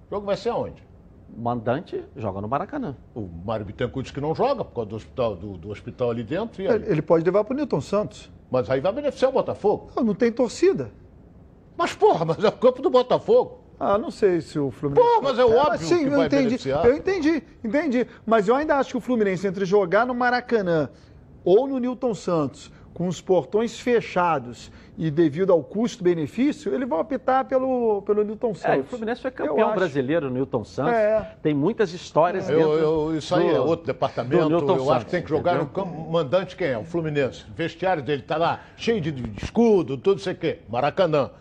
[0.08, 0.92] O jogo vai ser aonde?
[1.38, 2.96] mandante joga no Maracanã.
[3.16, 6.24] O Mário Bittencourt diz que não joga por causa do hospital, do, do hospital ali
[6.24, 6.62] dentro.
[6.62, 8.32] Ele, ele, pode levar para o Newton Santos.
[8.50, 9.92] Mas aí vai beneficiar o Botafogo.
[9.96, 10.92] Não, não tem torcida.
[11.78, 13.62] Mas, porra, mas é o campo do Botafogo.
[13.80, 15.08] Ah, não sei se o Fluminense.
[15.08, 16.86] Pô, mas é óbvio sim, que vai entendi, beneficiar.
[16.86, 18.08] Eu entendi, entendi.
[18.26, 20.90] Mas eu ainda acho que o Fluminense, entre jogar no Maracanã
[21.44, 27.46] ou no Newton Santos, com os portões fechados e devido ao custo-benefício, ele vai optar
[27.46, 28.78] pelo, pelo Newton Santos.
[28.78, 30.94] É, o Fluminense foi campeão brasileiro no Newton Santos.
[30.94, 31.36] É.
[31.42, 32.56] Tem muitas histórias é.
[32.56, 34.52] dentro eu, eu, Isso aí do, é outro departamento.
[34.52, 35.84] eu Santos, acho que tem que jogar entendeu?
[35.84, 36.12] no campo.
[36.12, 36.78] mandante quem é?
[36.78, 37.46] O Fluminense.
[37.50, 40.60] O vestiário dele está lá, cheio de, de escudo, tudo isso aqui.
[40.70, 41.32] Maracanã.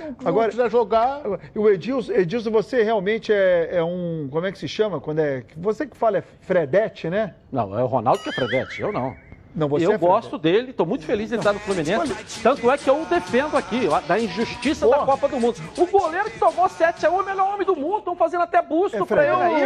[0.00, 1.22] Então, Agora, quiser jogar.
[1.54, 4.26] O Edilson, Edilson, você realmente é, é, um.
[4.30, 5.00] Como é que se chama?
[5.00, 5.44] Quando é.
[5.56, 7.34] Você que fala é Fredete, né?
[7.52, 9.14] Não, é o Ronaldo que é Fredete, eu não.
[9.56, 12.42] Não, eu é gosto dele, estou muito feliz de ele estar no Fluminense.
[12.42, 15.56] Tanto é que eu o defendo aqui, da injustiça da Copa do Mundo.
[15.78, 18.00] O goleiro que tomou 7 a 1 é o melhor homem do mundo.
[18.00, 19.62] Estão fazendo até busto é para ele aí,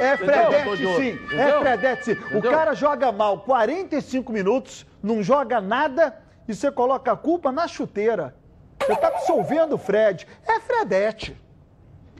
[0.00, 1.08] É, é Fredete, sim.
[1.08, 1.38] Entendeu?
[1.40, 2.16] É Fredete, sim.
[2.36, 7.66] O cara joga mal 45 minutos, não joga nada e você coloca a culpa na
[7.66, 8.36] chuteira.
[8.80, 10.24] Você está absolvendo o Fred.
[10.46, 11.36] É Fredete.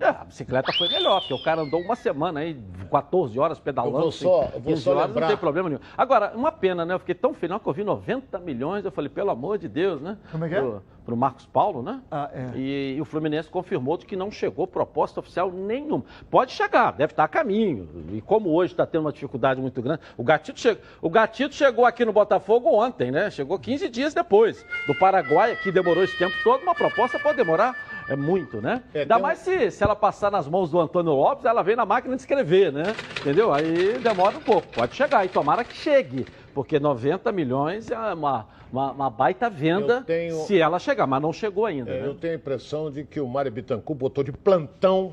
[0.01, 2.57] É, a bicicleta foi melhor, porque o cara andou uma semana aí,
[2.91, 3.97] 14 horas pedalando.
[3.97, 5.15] Eu vou só- assim, eu vou 15 só horas.
[5.15, 5.81] Não tem problema nenhum.
[5.97, 6.95] Agora, uma pena, né?
[6.95, 8.85] Eu fiquei tão feliz que eu vi 90 milhões.
[8.85, 10.19] Eu falei, pelo amor de Deus, né?
[10.31, 10.61] Como é que é?
[10.61, 12.01] Pro, pro Marcos Paulo, né?
[12.11, 12.59] Ah, é.
[12.59, 16.05] E, e o Fluminense confirmou de que não chegou proposta oficial nenhuma.
[16.31, 17.89] Pode chegar, deve estar a caminho.
[18.13, 20.77] E como hoje está tendo uma dificuldade muito grande, o Gatito, che...
[21.01, 23.31] o Gatito chegou aqui no Botafogo ontem, né?
[23.31, 24.65] Chegou 15 dias depois.
[24.87, 27.75] Do Paraguai, que demorou esse tempo todo, uma proposta pode demorar
[28.09, 28.83] é muito, né?
[28.95, 31.63] É, Ainda tem um- mais se, se ela passar nas mãos do Antônio Lopes, ela
[31.63, 32.97] vem na máquina de escrever, né?
[33.21, 33.53] Entendeu?
[33.53, 34.73] Aí demora um pouco.
[34.75, 36.29] Pode chegar, e tomara que chegue.
[36.55, 41.33] Porque 90 milhões é uma, uma, uma baita venda tenho- se ela chegar, mas não
[41.33, 42.07] chegou ainda, É, né?
[42.07, 45.13] eu tenho a impressão de que o Mário Bittencourt botou de plantão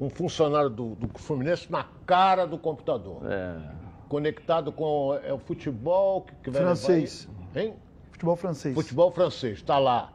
[0.00, 3.20] um funcionário do, do Fluminense na cara do computador.
[3.28, 3.56] É.
[4.08, 7.28] Conectado com é, o futebol que, que vai levar Francês.
[7.54, 7.74] aí- Hein?
[8.12, 8.74] Futebol francês.
[8.74, 10.12] Futebol francês, está lá.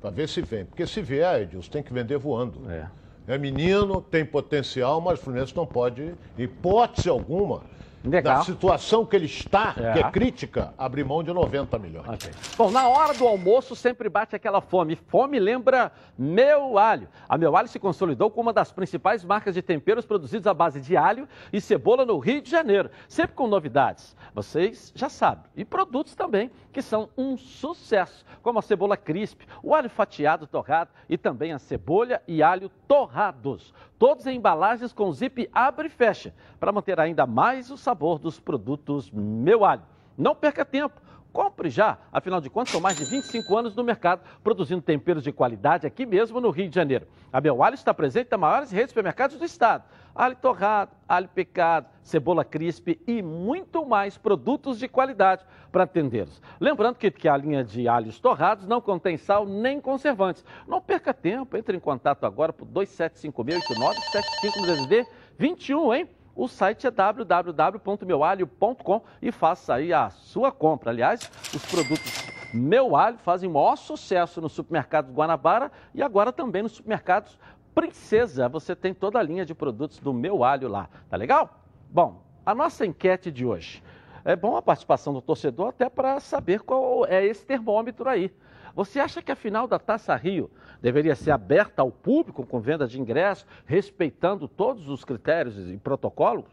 [0.00, 0.64] Para ver se vem.
[0.64, 2.70] Porque se vier, Edilson, tem que vender voando.
[2.70, 2.86] É.
[3.26, 7.60] É menino, tem potencial, mas o Fluminense não pode, hipótese alguma,
[8.02, 8.38] Negar.
[8.38, 9.92] da situação que ele está, É.
[9.92, 12.08] que é crítica, abrir mão de 90 milhões.
[12.08, 12.30] Ok.
[12.56, 14.96] Bom, na hora do almoço sempre bate aquela fome.
[14.96, 17.06] Fome lembra Meu Alho.
[17.28, 20.80] A Meu Alho se consolidou como uma das principais marcas de temperos produzidos à base
[20.80, 22.88] de alho e cebola no Rio de Janeiro.
[23.10, 24.16] Sempre com novidades.
[24.38, 25.42] Vocês já sabem.
[25.56, 30.92] E produtos também que são um sucesso, como a cebola crisp, o alho fatiado torrado
[31.08, 33.74] e também a cebola e alho torrados.
[33.98, 38.38] Todos em embalagens com zip abre e fecha, para manter ainda mais o sabor dos
[38.38, 39.82] produtos Meu Alho.
[40.16, 41.02] Não perca tempo.
[41.32, 45.30] Compre já, afinal de contas, são mais de 25 anos no mercado, produzindo temperos de
[45.30, 47.06] qualidade aqui mesmo no Rio de Janeiro.
[47.32, 49.84] A Alho está presente nas maiores redes de supermercados do estado.
[50.14, 56.42] Alho torrado, alho picado, cebola crisp e muito mais produtos de qualidade para atendê-los.
[56.58, 60.44] Lembrando que, que a linha de alhos torrados não contém sal nem conservantes.
[60.66, 65.06] Não perca tempo, entre em contato agora por 27568975 no DDD
[65.38, 66.08] 21, hein?
[66.38, 70.92] O site é www.meualho.com e faça aí a sua compra.
[70.92, 72.12] Aliás, os produtos
[72.54, 77.36] Meu Alho fazem maior sucesso no supermercado Guanabara e agora também nos supermercados
[77.74, 78.48] Princesa.
[78.48, 80.88] Você tem toda a linha de produtos do Meu Alho lá.
[81.10, 81.58] Tá legal?
[81.90, 83.82] Bom, a nossa enquete de hoje.
[84.24, 88.32] É bom a participação do torcedor até para saber qual é esse termômetro aí.
[88.78, 90.48] Você acha que a final da Taça Rio
[90.80, 96.46] deveria ser aberta ao público com venda de ingressos, respeitando todos os critérios e protocolos?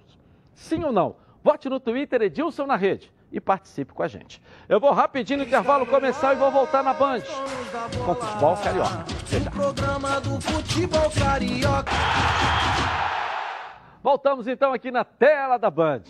[0.51, 1.17] Sim ou não?
[1.43, 4.41] Vote no Twitter Edilson na rede e participe com a gente.
[4.67, 7.21] Eu vou rapidinho no intervalo começar e vou voltar na Band
[8.03, 9.05] com o futebol carioca.
[9.27, 9.51] Já.
[9.51, 11.91] Programa do futebol carioca.
[14.01, 16.01] Voltamos então aqui na tela da Band.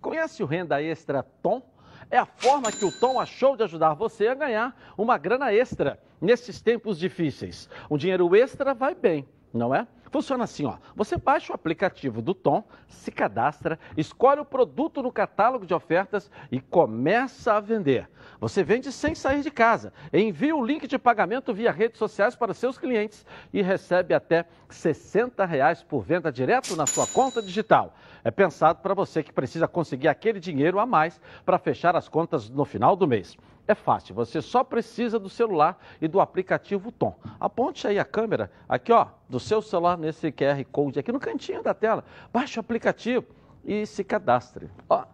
[0.00, 1.73] Conhece o Renda Extra Tom?
[2.10, 5.98] É a forma que o Tom achou de ajudar você a ganhar uma grana extra
[6.20, 7.68] nesses tempos difíceis.
[7.90, 9.86] Um dinheiro extra vai bem, não é?
[10.14, 10.76] Funciona assim, ó.
[10.94, 16.30] Você baixa o aplicativo do Tom, se cadastra, escolhe o produto no catálogo de ofertas
[16.52, 18.08] e começa a vender.
[18.38, 22.54] Você vende sem sair de casa, envia o link de pagamento via redes sociais para
[22.54, 27.92] seus clientes e recebe até 60 reais por venda direto na sua conta digital.
[28.22, 32.48] É pensado para você que precisa conseguir aquele dinheiro a mais para fechar as contas
[32.48, 33.36] no final do mês.
[33.66, 37.16] É fácil, você só precisa do celular e do aplicativo Tom.
[37.40, 41.62] Aponte aí a câmera, aqui ó, do seu celular nesse QR Code, aqui no cantinho
[41.62, 42.04] da tela.
[42.30, 43.24] Baixe o aplicativo
[43.64, 44.70] e se cadastre.
[44.88, 45.04] Ó,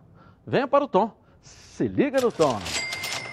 [0.44, 2.58] venha para o Tom, se liga no Tom.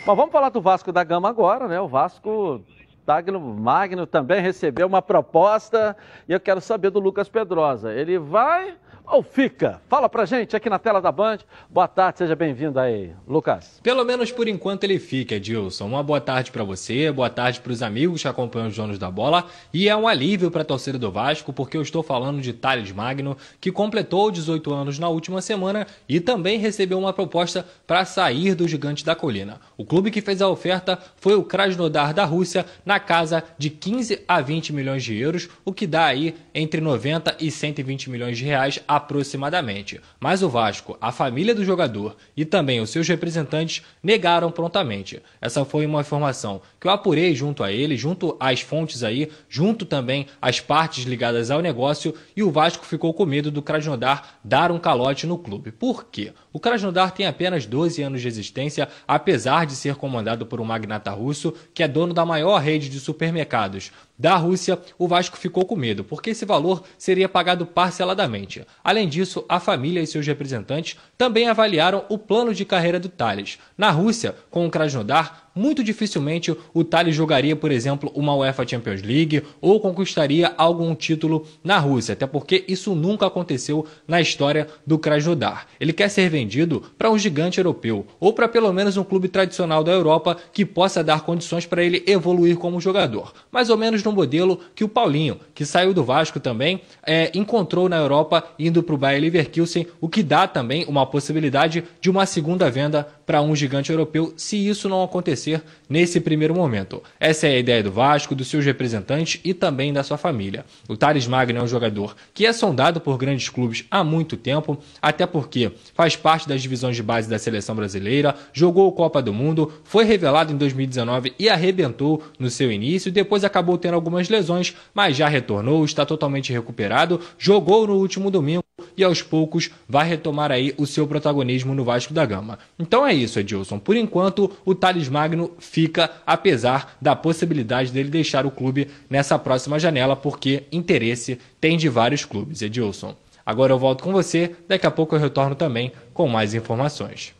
[0.05, 1.81] Bom, vamos falar do Vasco da Gama agora, né?
[1.81, 2.63] O Vasco
[3.07, 5.97] Magno, Magno também recebeu uma proposta
[6.29, 7.91] e eu quero saber do Lucas Pedrosa.
[7.91, 8.77] Ele vai
[9.07, 9.81] ou fica?
[9.87, 11.39] Fala pra gente aqui na tela da Band.
[11.69, 13.79] Boa tarde, seja bem-vindo aí, Lucas.
[13.81, 15.85] Pelo menos por enquanto ele fica, Edilson.
[15.85, 19.09] Uma boa tarde para você, boa tarde para os amigos que acompanham os donos da
[19.09, 19.45] bola.
[19.73, 22.91] E é um alívio para a torcida do Vasco, porque eu estou falando de Thales
[22.91, 28.55] Magno, que completou 18 anos na última semana e também recebeu uma proposta para sair
[28.55, 29.61] do Gigante da Colina.
[29.77, 34.23] O clube que fez a oferta foi o Krasnodar da Rússia, na casa de 15
[34.27, 38.43] a 20 milhões de euros, o que dá aí entre 90 e 120 milhões de
[38.43, 40.01] reais aproximadamente.
[40.19, 45.21] Mas o Vasco, a família do jogador e também os seus representantes negaram prontamente.
[45.39, 49.85] Essa foi uma informação que eu apurei junto a ele, junto às fontes aí, junto
[49.85, 54.71] também às partes ligadas ao negócio e o Vasco ficou com medo do Krasnodar dar
[54.71, 55.71] um calote no clube.
[55.71, 56.33] Por quê?
[56.51, 61.11] O Krasnodar tem apenas 12 anos de existência, apesar de ser comandado por um magnata
[61.11, 65.75] russo que é dono da maior rede de supermercados da Rússia, o Vasco ficou com
[65.75, 68.65] medo, porque esse valor seria pagado parceladamente.
[68.83, 73.59] Além disso, a família e seus representantes também avaliaram o plano de carreira do Thales.
[73.77, 79.01] Na Rússia, com o Krasnodar, muito dificilmente o Thales jogaria, por exemplo, uma UEFA Champions
[79.01, 84.99] League ou conquistaria algum título na Rússia, até porque isso nunca aconteceu na história do
[84.99, 85.67] Krasnodar.
[85.79, 89.83] Ele quer ser vendido para um gigante europeu ou para pelo menos um clube tradicional
[89.83, 93.33] da Europa que possa dar condições para ele evoluir como jogador.
[93.51, 97.89] Mais ou menos no modelo que o Paulinho, que saiu do Vasco também, é, encontrou
[97.89, 102.25] na Europa indo para o Bayer Leverkusen, o que dá também uma possibilidade de uma
[102.25, 107.03] segunda venda para um gigante europeu, se isso não acontecer nesse primeiro momento.
[107.19, 110.63] Essa é a ideia do Vasco, dos seus representantes e também da sua família.
[110.87, 114.77] O Thales Magno é um jogador que é sondado por grandes clubes há muito tempo,
[115.01, 119.73] até porque faz parte das divisões de base da seleção brasileira, jogou Copa do Mundo,
[119.83, 125.17] foi revelado em 2019 e arrebentou no seu início, depois acabou tendo algumas lesões, mas
[125.17, 130.73] já retornou, está totalmente recuperado, jogou no último domingo e aos poucos vai retomar aí
[130.77, 132.59] o seu protagonismo no Vasco da Gama.
[132.77, 133.79] Então é isso, Edilson.
[133.79, 139.79] Por enquanto, o Thales Magno fica, apesar da possibilidade dele deixar o clube nessa próxima
[139.79, 143.15] janela, porque interesse tem de vários clubes, Edilson.
[143.45, 147.33] Agora eu volto com você, daqui a pouco eu retorno também com mais informações.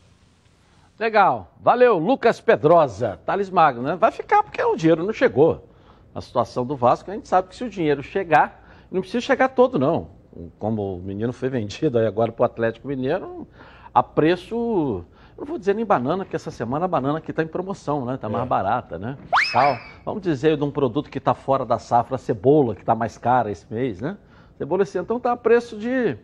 [0.98, 3.94] Legal, valeu, Lucas Pedrosa, Thales Magno, né?
[3.94, 5.68] Vai ficar porque o dinheiro não chegou.
[6.12, 9.50] A situação do Vasco, a gente sabe que se o dinheiro chegar, não precisa chegar
[9.50, 10.17] todo, não
[10.58, 13.46] como o menino foi vendido aí agora para o Atlético Mineiro,
[13.92, 15.04] a preço.
[15.36, 18.16] Não vou dizer nem banana, porque essa semana a banana aqui está em promoção, né?
[18.16, 18.30] Está é.
[18.30, 19.16] mais barata, né?
[19.52, 19.76] Tal.
[20.04, 23.16] Vamos dizer de um produto que está fora da safra, a cebola, que está mais
[23.16, 24.16] cara esse mês, né?
[24.56, 26.16] Cebola esse então está a preço de,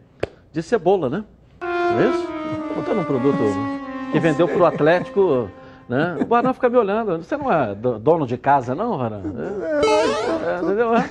[0.52, 1.24] de cebola, né?
[1.60, 2.26] Não é isso?
[2.74, 3.38] Botando um produto
[4.10, 5.48] que vendeu para o Atlético.
[5.88, 6.16] Né?
[6.20, 7.18] O Barão fica me olhando.
[7.18, 9.22] Você não é dono de casa, não, Barão?
[9.22, 10.94] É, é, entendeu?
[10.94, 11.04] É.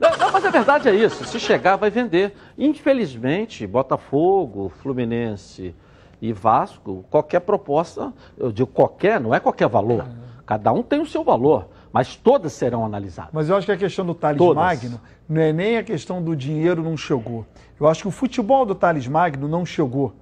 [0.00, 1.24] Não, mas a verdade é isso.
[1.24, 2.34] Se chegar, vai vender.
[2.58, 5.74] Infelizmente, Botafogo, Fluminense
[6.20, 10.06] e Vasco, qualquer proposta, eu digo qualquer, não é qualquer valor.
[10.46, 13.30] Cada um tem o seu valor, mas todas serão analisadas.
[13.32, 14.62] Mas eu acho que a questão do Thales todas.
[14.62, 17.46] Magno não é nem a questão do dinheiro não chegou.
[17.80, 20.14] Eu acho que o futebol do Thales Magno não chegou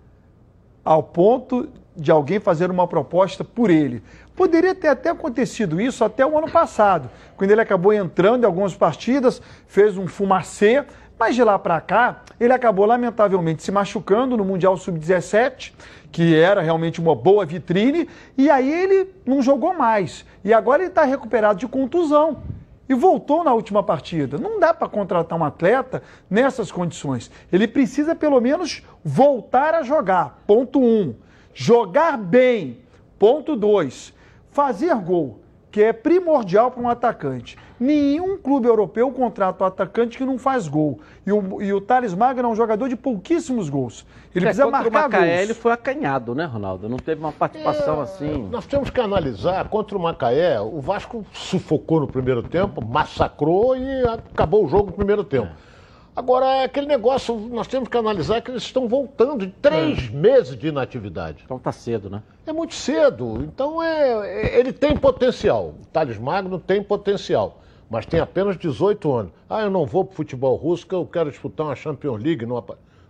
[0.85, 4.02] ao ponto de alguém fazer uma proposta por ele.
[4.35, 8.74] Poderia ter até acontecido isso até o ano passado, quando ele acabou entrando em algumas
[8.74, 10.85] partidas, fez um fumacê,
[11.18, 15.72] mas de lá para cá, ele acabou lamentavelmente se machucando no Mundial Sub-17,
[16.11, 20.24] que era realmente uma boa vitrine, e aí ele não jogou mais.
[20.42, 22.42] E agora ele está recuperado de contusão
[22.88, 24.37] e voltou na última partida.
[24.37, 27.31] Não dá para contratar um atleta nessas condições.
[27.52, 30.42] Ele precisa pelo menos voltar a jogar.
[30.46, 30.85] Ponto 1.
[30.85, 31.14] Um.
[31.55, 32.79] Jogar bem.
[33.19, 37.57] Ponto 2 fazer gol, que é primordial para um atacante.
[37.81, 41.01] Nenhum clube europeu contrata um atacante que não faz gol.
[41.27, 44.07] E o, e o Thales Magno é um jogador de pouquíssimos gols.
[44.35, 45.43] Ele é, precisa marcar o Macaé, gols.
[45.43, 46.88] ele foi acanhado, né, Ronaldo?
[46.88, 48.49] Não teve uma participação é, assim.
[48.51, 49.69] Nós temos que analisar.
[49.69, 54.93] Contra o Macaé, o Vasco sufocou no primeiro tempo, massacrou e acabou o jogo no
[54.93, 55.51] primeiro tempo.
[55.69, 55.72] É.
[56.14, 60.14] Agora, é aquele negócio, nós temos que analisar que eles estão voltando de três é.
[60.14, 61.42] meses de inatividade.
[61.44, 62.22] Então tá cedo, né?
[62.46, 63.42] É muito cedo.
[63.42, 65.75] Então é, é, ele tem potencial.
[65.81, 67.62] O Thales Magno tem potencial.
[67.88, 69.33] Mas tem apenas 18 anos.
[69.48, 72.44] Ah, eu não vou pro futebol russo que eu quero disputar uma Champions League.
[72.44, 72.62] Não,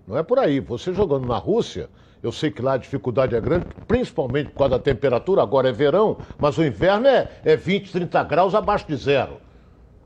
[0.06, 0.60] não é por aí.
[0.60, 1.88] Você jogando na Rússia,
[2.22, 5.42] eu sei que lá a dificuldade é grande, principalmente por causa da temperatura.
[5.42, 9.38] Agora é verão, mas o inverno é, é 20, 30 graus abaixo de zero.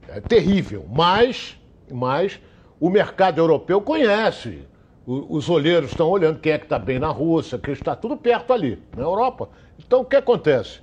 [0.09, 0.87] É terrível.
[0.91, 1.59] Mas,
[1.91, 2.41] mas
[2.81, 4.67] o mercado europeu conhece.
[5.07, 8.53] os olheiros estão olhando quem é que está bem na Rússia, que está tudo perto
[8.53, 9.49] ali, na Europa.
[9.79, 10.81] Então, o que acontece?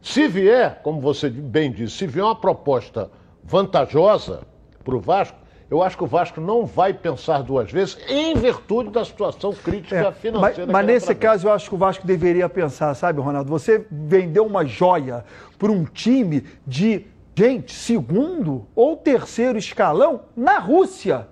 [0.00, 3.10] Se vier, como você bem disse, se vier uma proposta
[3.42, 4.42] vantajosa
[4.84, 5.36] para o Vasco,
[5.70, 9.96] eu acho que o Vasco não vai pensar duas vezes em virtude da situação crítica
[9.96, 10.66] é, financeira.
[10.66, 13.50] Mas, mas nesse caso eu acho que o Vasco deveria pensar, sabe, Ronaldo?
[13.50, 15.24] Você vendeu uma joia
[15.58, 17.04] para um time de
[17.38, 21.28] Gente, segundo ou terceiro escalão na Rússia.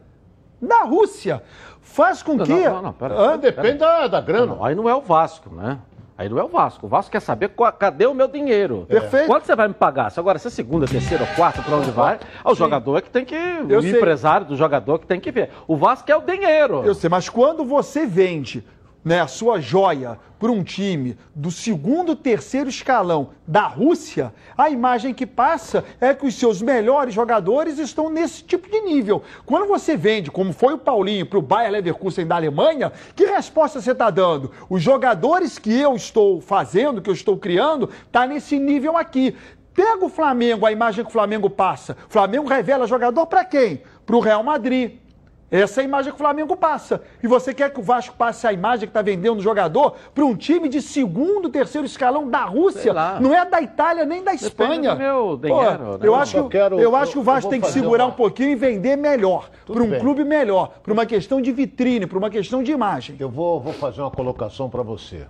[0.61, 1.43] Na Rússia.
[1.83, 2.49] Faz com que.
[2.49, 4.55] Não, não, não, pera, ah, depende da, da grana.
[4.55, 5.81] Não, aí não é o Vasco, né?
[6.17, 6.87] Aí não é o Vasco.
[6.87, 8.87] O Vasco quer saber qual, cadê o meu dinheiro.
[8.89, 9.01] É.
[9.01, 9.27] Perfeito.
[9.27, 10.11] Quanto você vai me pagar?
[10.13, 12.21] Se agora, se é segunda, terceira ou quarta, para onde vai?
[12.45, 12.59] É o Sim.
[12.59, 13.35] jogador que tem que.
[13.35, 13.91] Eu o sei.
[13.91, 15.51] empresário do jogador que tem que ver.
[15.67, 16.85] O Vasco é o dinheiro.
[16.85, 18.65] Eu sei, mas quando você vende
[19.07, 25.15] né, a sua joia para um time do segundo, terceiro escalão da Rússia, a imagem
[25.15, 29.23] que passa é que os seus melhores jogadores estão nesse tipo de nível.
[29.47, 33.81] Quando você vende, como foi o Paulinho, para o Bayer Leverkusen da Alemanha, que resposta
[33.81, 34.51] você está dando?
[34.69, 39.37] Os jogadores que eu estou fazendo, que eu estou criando, tá nesse nível aqui.
[39.73, 41.97] Pega o Flamengo, a imagem que o Flamengo passa.
[42.09, 43.83] O Flamengo revela jogador para quem?
[44.05, 45.06] Para o Real Madrid
[45.49, 47.03] Essa é a imagem que o Flamengo passa.
[47.23, 50.25] E você quer que o Vasco passe a imagem que está vendendo o jogador para
[50.25, 52.93] um time de segundo, terceiro escalão da Rússia?
[53.21, 54.97] Não é da Itália nem da Espanha.
[54.97, 55.99] meu Pô, dinheiro, né?
[56.01, 57.69] eu, Eu acho, só que- quero- eu acho que o eu- Vasco eu tem que
[57.71, 59.49] segurar uma- um pouquinho e vender melhor.
[59.65, 60.01] Para um bem.
[60.01, 60.81] clube melhor.
[60.83, 63.15] Para uma questão de vitrine, para uma questão de imagem.
[63.21, 65.27] Eu vou, vou fazer uma colocação para você.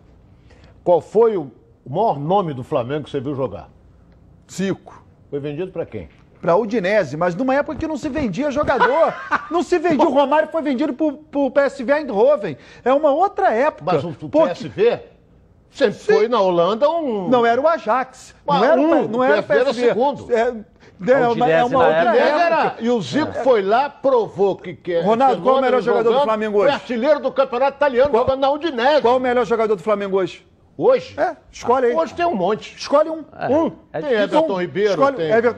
[0.83, 1.51] Qual foi o
[1.85, 3.69] o maior nome do Flamengo que você viu jogar?
[4.51, 5.05] Zico.
[5.31, 6.09] Foi vendido para quem?
[6.47, 9.13] Para a Udinese, mas numa época que não se vendia jogador.
[9.51, 10.07] não se vendia.
[10.07, 12.57] O Romário foi vendido para o PSV Eindhoven.
[12.85, 13.83] É uma outra época.
[13.85, 15.01] Mas o, o Pô, PSV
[15.73, 17.27] sempre foi na Holanda um.
[17.29, 18.33] Não era o Ajax.
[18.47, 20.33] Não era, o um, não era o PSV era segundo.
[20.33, 20.55] É,
[21.11, 22.45] é uma, é uma outra época.
[22.45, 22.77] Era.
[22.79, 26.13] E o Zico foi lá, provou que, que é Ronaldo, qual é o melhor jogador
[26.13, 26.75] do Flamengo Foi hoje?
[26.77, 29.03] artilheiro do campeonato italiano, jogando na Udinese.
[29.03, 30.47] Qual é o melhor jogador do Flamengo hoje?
[30.77, 31.19] Hoje?
[31.19, 31.95] É, escolhe aí.
[31.95, 32.77] Hoje tem um monte.
[32.77, 33.21] Escolhe um.
[33.51, 33.73] Um.
[33.93, 34.13] É tem.
[34.13, 35.31] Everton Ribeiro, escolhe, tem...
[35.31, 35.57] Ever-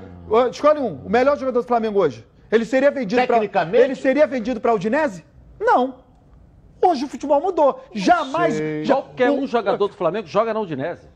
[0.50, 1.04] escolhe um.
[1.04, 2.24] O melhor jogador do Flamengo hoje.
[2.50, 3.84] Ele seria vendido para Tecnicamente?
[3.84, 5.24] Ele seria vendido para a Udinese?
[5.60, 5.96] Não.
[6.80, 7.82] Hoje o futebol mudou.
[7.92, 8.54] Jamais.
[8.86, 11.08] já- Qualquer um jogador do Flamengo joga na Udinese.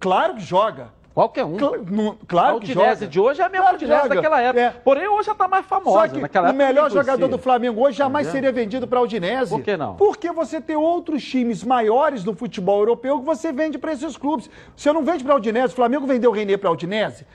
[0.00, 0.88] Claro que joga.
[1.14, 1.58] Qualquer um.
[1.58, 4.60] Cl- não- a Claro que Udinese de hoje é a mesma Claro Udinese daquela época.
[4.60, 4.70] É.
[4.70, 6.08] Porém, hoje já está mais Só famosa.
[6.08, 8.48] que Naquela o época melhor jogador do Flamengo hoje jamais Entendeu?
[8.50, 9.50] seria vendido para a Udinese.
[9.50, 9.94] Por que não?
[9.96, 14.48] Porque você tem outros times maiores do futebol europeu que você vende para esses clubes.
[14.76, 15.72] Você não vende para a Udinese.
[15.72, 17.26] O Flamengo vendeu o René para a Udinese.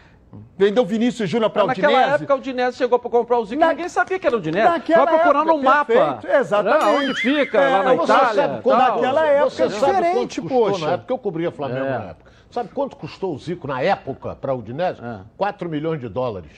[0.58, 1.94] Vendeu o Vinícius Júnior para a Mas Udinese.
[1.96, 3.60] Naquela época, o Udinese chegou para comprar o Zico.
[3.60, 4.68] Na- Ninguém sabia que era o Udinese.
[4.68, 5.86] Naquela Vai procurando época, um mapa.
[5.86, 6.86] perfeito, exatamente.
[6.86, 6.92] Né?
[6.98, 8.34] Onde fica, É, lá na Itália.
[8.34, 8.70] sabe.
[8.70, 10.86] Naquela época é diferente, poxa.
[10.88, 11.14] na época?
[11.14, 11.90] Eu cobria Flamengo É.
[12.00, 12.35] na época.
[12.52, 15.02] Sabe quanto custou o Zico na época para a Udinese?
[15.38, 16.52] 4 milhões de dólares.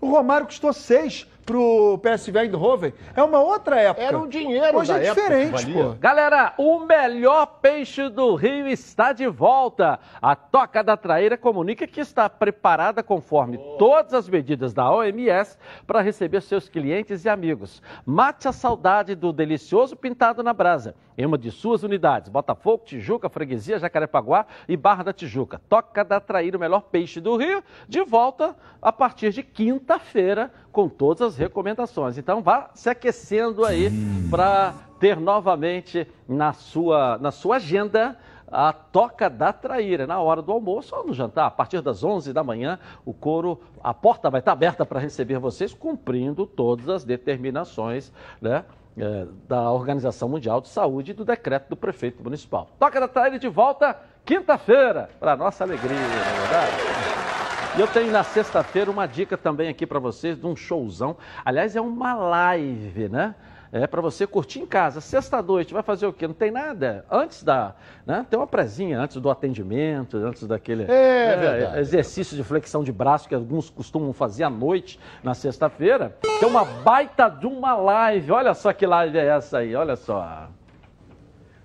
[0.00, 2.94] O Romário custou seis pro PSV Eindhoven.
[3.16, 4.06] É uma outra época.
[4.06, 5.94] Era o dinheiro Hoje da é diferente, pô.
[5.98, 9.98] Galera, o melhor peixe do Rio está de volta.
[10.22, 16.00] A Toca da Traíra comunica que está preparada conforme todas as medidas da OMS para
[16.00, 17.82] receber seus clientes e amigos.
[18.06, 23.28] Mate a saudade do delicioso pintado na brasa em uma de suas unidades, Botafogo, Tijuca,
[23.28, 25.60] Freguesia, Jacarepaguá e Barra da Tijuca.
[25.68, 30.88] Toca da Traíra, o melhor peixe do Rio, de volta a partir de quinta-feira com
[30.88, 32.18] todas as recomendações.
[32.18, 33.90] Então vá se aquecendo aí
[34.30, 38.16] para ter novamente na sua, na sua agenda
[38.50, 42.32] a Toca da Traíra, na hora do almoço ou no jantar, a partir das 11
[42.32, 47.04] da manhã, o coro, a porta vai estar aberta para receber vocês, cumprindo todas as
[47.04, 48.64] determinações, né?
[48.98, 52.68] eh, da Organização Mundial de Saúde e do decreto do prefeito municipal.
[52.78, 57.29] Toca da Traíra de volta quinta-feira, para nossa alegria, não é verdade?
[57.76, 61.16] E eu tenho na sexta-feira uma dica também aqui para vocês de um showzão.
[61.44, 63.34] Aliás, é uma live, né?
[63.72, 65.00] É para você curtir em casa.
[65.00, 66.26] Sexta-noite, vai fazer o quê?
[66.26, 67.04] Não tem nada.
[67.08, 67.76] Antes da.
[68.04, 68.26] Né?
[68.28, 71.78] Tem uma presinha antes do atendimento, antes daquele É né, verdade.
[71.78, 76.16] exercício de flexão de braço que alguns costumam fazer à noite, na sexta-feira.
[76.40, 78.32] Tem uma baita de uma live.
[78.32, 80.48] Olha só que live é essa aí, olha só.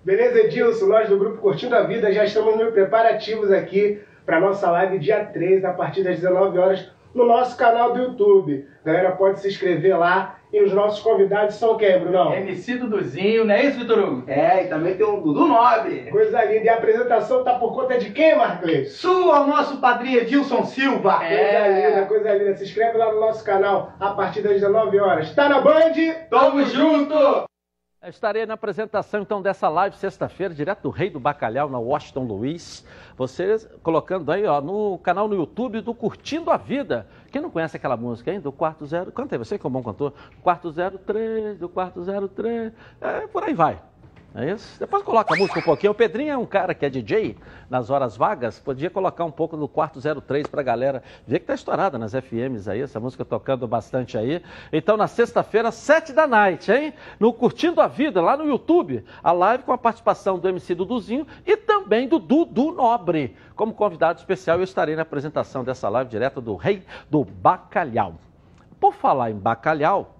[0.03, 0.85] Beleza, Edilson?
[0.85, 5.23] Nós do Grupo Curtindo a Vida já estamos nos preparativos aqui para nossa live dia
[5.25, 8.67] 13, a partir das 19 horas, no nosso canal do YouTube.
[8.83, 10.35] Galera, pode se inscrever lá.
[10.53, 12.33] E os nossos convidados são quem, Brunão?
[12.33, 14.23] MC Duduzinho, não é isso, Vitor Hugo?
[14.29, 16.09] É, e também tem o Dudu Nobre.
[16.09, 16.63] Coisa linda.
[16.63, 18.93] E a apresentação tá por conta de quem, Marcos?
[18.93, 21.17] Sua, o nosso padrinho Edilson Silva.
[21.17, 22.55] Coisa linda, coisa linda.
[22.55, 25.33] Se inscreve lá no nosso canal a partir das 19 horas.
[25.35, 25.93] Tá na Band?
[26.29, 27.45] Tamo junto!
[28.05, 32.21] Eu Estarei na apresentação então dessa live sexta-feira, direto do Rei do Bacalhau, na Washington
[32.21, 32.85] Luiz.
[33.17, 37.07] Vocês colocando aí ó, no canal no YouTube do Curtindo a Vida.
[37.31, 38.39] Quem não conhece aquela música, hein?
[38.39, 39.11] Do quarto zero.
[39.11, 40.13] Canta aí, você que é um bom cantor.
[40.43, 42.71] Quarto zero três, do quarto zero três.
[43.01, 43.81] É, por aí vai.
[44.37, 44.77] É isso?
[44.77, 45.93] Depois coloca a música um pouquinho.
[45.93, 47.37] O Pedrinho é um cara que é DJ
[47.69, 48.59] nas horas vagas.
[48.59, 52.67] Podia colocar um pouco do quarto 03 pra galera ver que tá estourada nas FMs
[52.67, 54.43] aí, essa música tocando bastante aí.
[54.73, 56.93] Então, na sexta-feira, sete da night, hein?
[57.17, 61.25] No Curtindo a Vida, lá no YouTube, a live com a participação do MC Duduzinho
[61.47, 63.37] e também do Dudu Nobre.
[63.55, 68.15] Como convidado especial, eu estarei na apresentação dessa live direto do Rei do Bacalhau.
[68.81, 70.14] Por falar em bacalhau,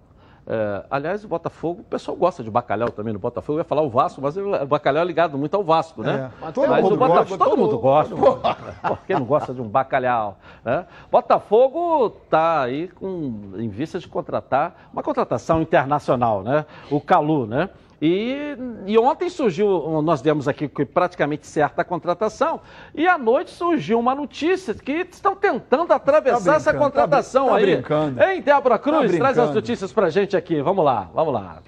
[0.47, 3.57] é, aliás, o Botafogo, o pessoal gosta de bacalhau também no Botafogo.
[3.57, 6.31] Eu ia falar o Vasco, mas o bacalhau é ligado muito ao Vasco, né?
[6.41, 6.51] É.
[6.51, 8.15] Todo mas mundo o Botafogo, gosta, todo, todo mundo mundo- gosta.
[8.87, 10.37] Pô, quem não gosta de um bacalhau?
[10.63, 10.85] Né?
[11.11, 16.65] Botafogo está aí com, em vista de contratar uma contratação internacional, né?
[16.91, 17.69] O Calu, né?
[18.01, 22.59] E, e ontem surgiu, nós demos aqui que praticamente certa a contratação,
[22.93, 27.51] e à noite surgiu uma notícia que estão tentando atravessar Tá essa tá contratação brin-
[27.53, 27.75] tá aí.
[27.75, 28.21] brincando.
[28.23, 29.11] Hein, Débora Cruz?
[29.13, 30.61] Tá Traz as notícias pra gente aqui.
[30.61, 31.61] Vamos lá, vamos lá.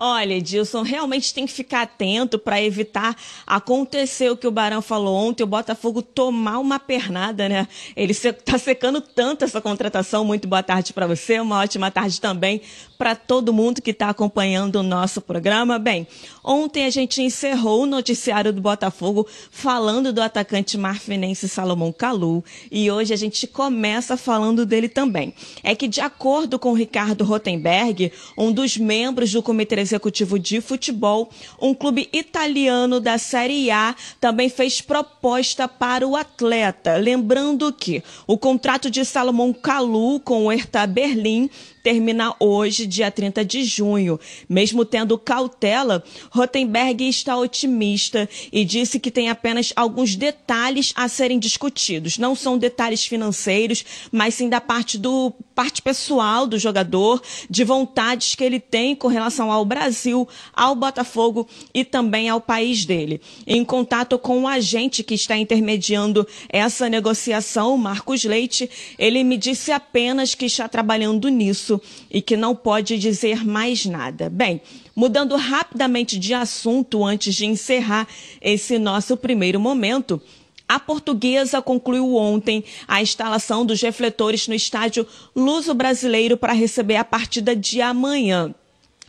[0.00, 5.12] Olha, Edilson, realmente tem que ficar atento para evitar acontecer o que o Barão falou
[5.16, 7.66] ontem, o Botafogo tomar uma pernada, né?
[7.96, 10.24] Ele está secando tanto essa contratação.
[10.24, 12.62] Muito boa tarde para você, uma ótima tarde também
[12.98, 15.78] para todo mundo que está acompanhando o nosso programa.
[15.78, 16.06] Bem,
[16.42, 22.90] ontem a gente encerrou o noticiário do Botafogo falando do atacante marfinense Salomão Calu e
[22.90, 25.32] hoje a gente começa falando dele também.
[25.62, 31.30] É que, de acordo com Ricardo Rotenberg, um dos membros do Comitê Executivo de Futebol,
[31.62, 36.96] um clube italiano da Série A também fez proposta para o atleta.
[36.96, 41.48] Lembrando que o contrato de Salomão Calu com o Hertha Berlim
[41.88, 44.20] termina hoje, dia 30 de junho.
[44.46, 51.38] Mesmo tendo cautela, Rotenberg está otimista e disse que tem apenas alguns detalhes a serem
[51.38, 52.18] discutidos.
[52.18, 53.82] Não são detalhes financeiros,
[54.12, 59.08] mas sim da parte do parte pessoal do jogador, de vontades que ele tem com
[59.08, 63.20] relação ao Brasil, ao Botafogo e também ao país dele.
[63.46, 69.72] Em contato com o agente que está intermediando essa negociação, Marcos Leite, ele me disse
[69.72, 71.77] apenas que está trabalhando nisso
[72.10, 74.28] e que não pode dizer mais nada.
[74.28, 74.60] Bem,
[74.94, 78.06] mudando rapidamente de assunto antes de encerrar
[78.40, 80.20] esse nosso primeiro momento.
[80.68, 87.04] A portuguesa concluiu ontem a instalação dos refletores no estádio Luso Brasileiro para receber a
[87.04, 88.54] partida de amanhã.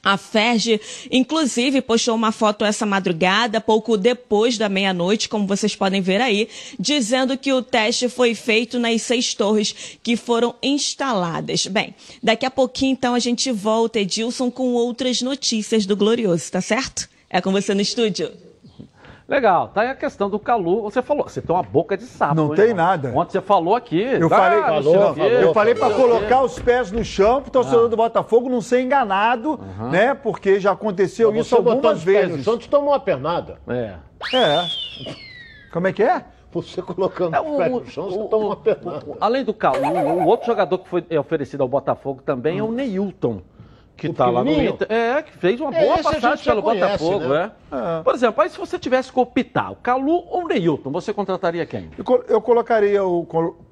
[0.04, 0.80] A FERJ,
[1.12, 6.48] inclusive, postou uma foto essa madrugada, pouco depois da meia-noite, como vocês podem ver aí,
[6.80, 11.68] dizendo que o teste foi feito nas seis torres que foram instaladas.
[11.68, 16.62] Bem, daqui a pouquinho, então, a gente volta, Edilson, com outras notícias do Glorioso, tá
[16.62, 17.10] certo?
[17.30, 18.49] É com você no estúdio.
[19.30, 20.82] Legal, tá aí a questão do Calu.
[20.82, 22.34] Você falou, você tem uma boca de sapo.
[22.34, 22.84] Não hein, tem irmão?
[22.84, 23.12] nada.
[23.16, 24.02] Ontem você falou aqui.
[24.02, 27.40] Eu ah, falei, sei o quê, eu falei para o colocar os pés no chão
[27.40, 27.90] pro torcedor Ah.
[27.90, 29.60] do Botafogo não ser enganado,
[29.92, 30.16] né?
[30.16, 32.44] Porque já aconteceu Mas isso algumas vezes.
[32.44, 33.60] chão, tu tomou uma pernada.
[33.68, 33.94] É.
[34.34, 34.66] É.
[35.72, 36.26] Como é que é?
[36.52, 39.06] Você colocando É, os pés no chão, você toma uma pernada.
[39.22, 39.78] Além do Calu,
[40.24, 43.42] o outro jogador que foi oferecido ao Botafogo também é o Neilton.
[44.00, 44.52] Que O tá lá no?
[44.52, 44.88] Inter.
[44.90, 47.52] É, que fez uma boa passagem pelo conhece, Botafogo, né?
[47.72, 48.02] é.
[48.04, 51.66] Por exemplo, aí se você tivesse que optar, o Calu ou o Neilton, você contrataria
[51.66, 51.90] quem?
[51.98, 53.26] Eu, eu colocaria o.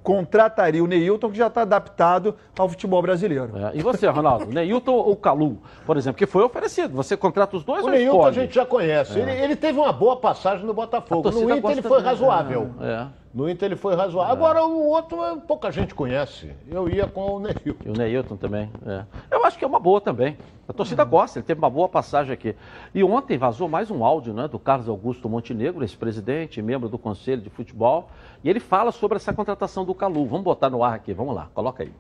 [0.04, 3.52] contrataria o Neilton, que já está adaptado ao futebol brasileiro.
[3.58, 4.46] É, E você, Ronaldo?
[4.48, 6.94] Neilton ou Calu, por exemplo, que foi oferecido.
[6.96, 9.18] Você contrata os dois O ou Neilton a gente já conhece.
[9.18, 9.22] É.
[9.22, 11.30] Ele, ele teve uma boa passagem no Botafogo.
[11.32, 12.10] No Inter ele foi dele.
[12.10, 12.72] razoável.
[12.82, 13.08] É.
[13.38, 14.34] No Inter ele foi razoável.
[14.34, 16.50] Agora o outro é, pouca gente conhece.
[16.68, 17.86] Eu ia com o Neilton.
[17.86, 18.68] E o Neilton também.
[18.84, 19.04] é.
[19.30, 20.36] Eu acho que é uma boa também.
[20.68, 22.56] A torcida gosta, ele teve uma boa passagem aqui.
[22.96, 27.40] E ontem vazou mais um áudio né, do Carlos Augusto Montenegro, ex-presidente, membro do Conselho
[27.40, 28.10] de Futebol.
[28.44, 30.26] E ele fala sobre essa contratação do Calu.
[30.26, 31.92] Vamos botar no ar aqui, vamos lá, coloca aí.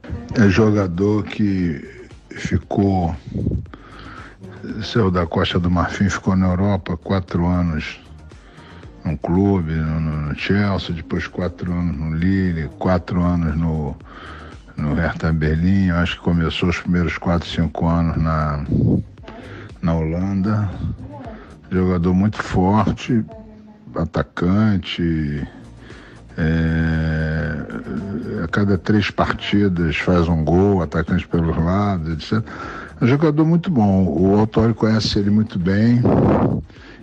[0.43, 3.15] É jogador que ficou.
[4.83, 8.06] Saiu da Costa do Marfim, ficou na Europa quatro anos
[9.07, 13.95] no clube, no, no Chelsea, depois quatro anos no Lille, quatro anos no,
[14.75, 15.87] no Hertha Berlim.
[15.87, 18.65] Eu acho que começou os primeiros quatro, cinco anos na,
[19.81, 20.69] na Holanda.
[21.71, 23.23] Jogador muito forte,
[23.95, 25.47] atacante.
[26.37, 32.45] é, a cada três partidas faz um gol, atacante pelos lados, etc.
[32.99, 34.05] É um jogador muito bom.
[34.05, 36.01] O Autori conhece ele muito bem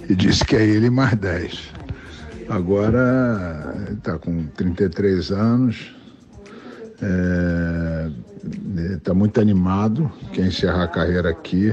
[0.08, 1.73] e disse que é ele mais 10.
[2.48, 5.94] Agora está com 33 anos,
[8.96, 11.70] está muito animado, quer encerrar a carreira aqui.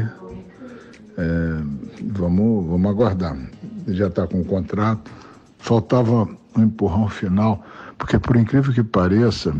[1.17, 1.61] É,
[2.03, 3.38] vamos, vamos aguardar.
[3.86, 5.11] Ele já está com um contrato.
[5.59, 7.63] Faltava um empurrão final,
[7.97, 9.53] porque por incrível que pareça,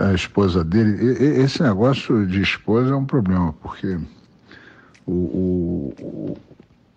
[0.00, 1.12] a, esposa dele,
[1.42, 3.98] esse negócio de esposa é um problema, porque
[5.06, 6.38] o, o,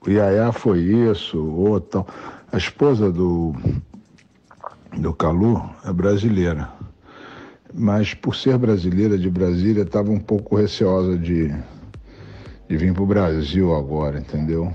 [0.06, 2.08] o, o Yaya foi isso, ou tal.
[2.52, 3.54] A esposa do,
[4.98, 6.70] do Calu é brasileira.
[7.74, 11.54] Mas por ser brasileira de Brasília, estava um pouco receosa de,
[12.68, 14.74] de vir para o Brasil agora, entendeu?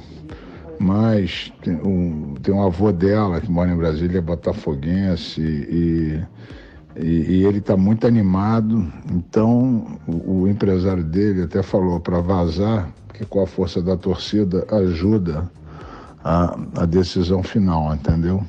[0.79, 6.21] Mas tem um, tem um avô dela que mora em Brasília, é botafoguense, e,
[6.97, 8.87] e, e ele está muito animado.
[9.13, 14.67] Então o, o empresário dele até falou para vazar, que com a força da torcida
[14.71, 15.49] ajuda
[16.23, 18.43] a, a decisão final, entendeu?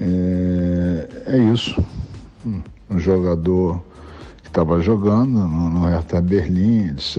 [0.00, 1.82] É, é isso.
[2.90, 3.80] Um jogador
[4.42, 7.18] que estava jogando no, no Hertha Berlim, etc.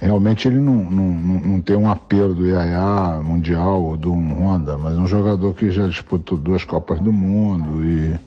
[0.00, 4.98] Realmente ele não, não, não, tem um apelo do Yaya Mundial ou do Honda, mas
[4.98, 8.18] um jogador que já disputou duas Copas do Mundo e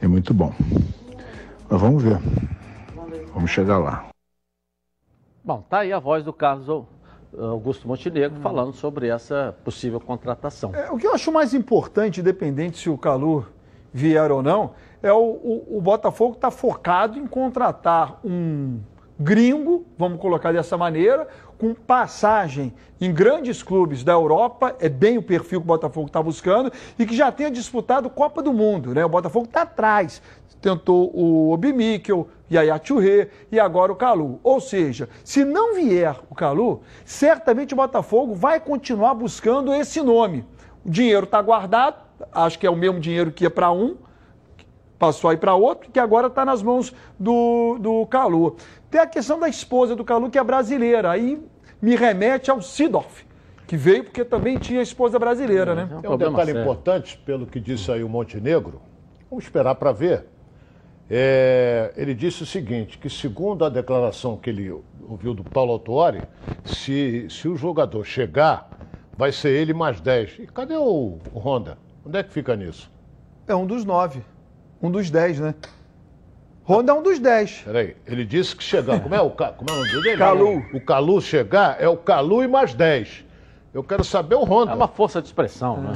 [0.00, 0.52] é muito bom.
[1.68, 2.18] Mas vamos ver.
[3.34, 4.11] Vamos chegar lá.
[5.44, 6.86] Bom, tá aí a voz do Carlos,
[7.36, 10.72] Augusto Montenegro falando sobre essa possível contratação.
[10.72, 13.44] É, o que eu acho mais importante, independente se o Calu
[13.92, 14.70] vier ou não,
[15.02, 18.78] é o, o, o Botafogo está focado em contratar um
[19.18, 21.26] gringo, vamos colocar dessa maneira,
[21.58, 26.22] com passagem em grandes clubes da Europa, é bem o perfil que o Botafogo está
[26.22, 28.94] buscando, e que já tenha disputado Copa do Mundo.
[28.94, 29.04] Né?
[29.04, 30.22] O Botafogo está atrás.
[30.62, 34.38] Tentou o Obi Mikkel, Yaya Touré e agora o Calu.
[34.44, 40.46] Ou seja, se não vier o Calu, certamente o Botafogo vai continuar buscando esse nome.
[40.84, 41.96] O dinheiro está guardado,
[42.32, 43.96] acho que é o mesmo dinheiro que ia para um,
[45.00, 48.56] passou aí para outro, que agora está nas mãos do, do Calu.
[48.88, 51.10] Tem a questão da esposa do Calu, que é brasileira.
[51.10, 51.44] Aí
[51.80, 53.26] me remete ao Sidorf,
[53.66, 55.88] que veio porque também tinha esposa brasileira, né?
[56.04, 58.80] É um detalhe importante, pelo que disse aí o Montenegro,
[59.28, 60.26] vamos esperar para ver.
[61.14, 64.74] É, ele disse o seguinte, que segundo a declaração que ele
[65.06, 66.22] ouviu do Paulo Autuori,
[66.64, 68.70] se, se o jogador chegar,
[69.14, 70.38] vai ser ele mais 10.
[70.38, 71.76] E cadê o, o Honda?
[72.02, 72.90] Onde é que fica nisso?
[73.46, 74.24] É um dos nove.
[74.80, 75.54] Um dos dez, né?
[76.66, 77.60] Honda é um dos dez.
[77.62, 78.98] Peraí, ele disse que chegar.
[78.98, 80.16] Como é o, como é o nome dele?
[80.16, 80.64] Calu.
[80.72, 83.22] O Calu chegar é o Calu e mais 10.
[83.74, 84.72] Eu quero saber o Honda.
[84.72, 85.92] É uma força de expressão, né?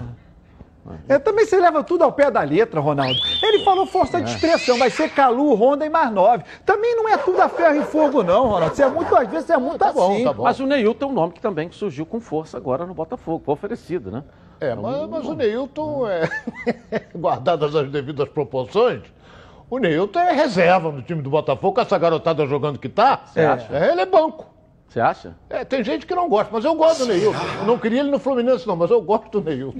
[1.09, 3.15] É, também você leva tudo ao pé da letra, Ronaldo.
[3.43, 6.45] Ele falou força de expressão, vai ser Calu, Honda e mais nove.
[6.65, 8.75] Também não é tudo a ferro e fogo, não, Ronaldo.
[8.75, 10.25] Você é muito, às vezes, é muito Tá bom, assim.
[10.25, 10.45] tá bom.
[10.45, 13.55] Mas o Neilton é um nome que também surgiu com força agora no Botafogo, foi
[13.55, 14.25] oferecido, né?
[14.61, 16.29] É, mas, mas o Neilton, é,
[17.15, 19.03] guardadas as devidas proporções,
[19.69, 23.25] o Neilton é reserva no time do Botafogo, com essa garotada jogando que tá.
[23.71, 24.56] É, ele é banco.
[24.97, 25.37] Você acha?
[25.51, 27.39] É, tem gente que não gosta, mas eu gosto do Neilton.
[27.61, 29.79] Eu não queria ele no Fluminense, não, mas eu gosto do Neilton.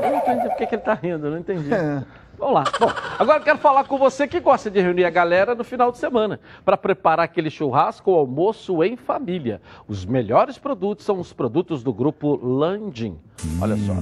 [0.00, 1.68] Eu não entendi por que ele tá rindo, eu não entendi.
[2.38, 2.64] Vamos lá.
[2.80, 5.92] Bom, agora eu quero falar com você que gosta de reunir a galera no final
[5.92, 9.60] de semana para preparar aquele churrasco ou almoço em família.
[9.86, 13.18] Os melhores produtos são os produtos do grupo Landim.
[13.60, 13.92] Olha só.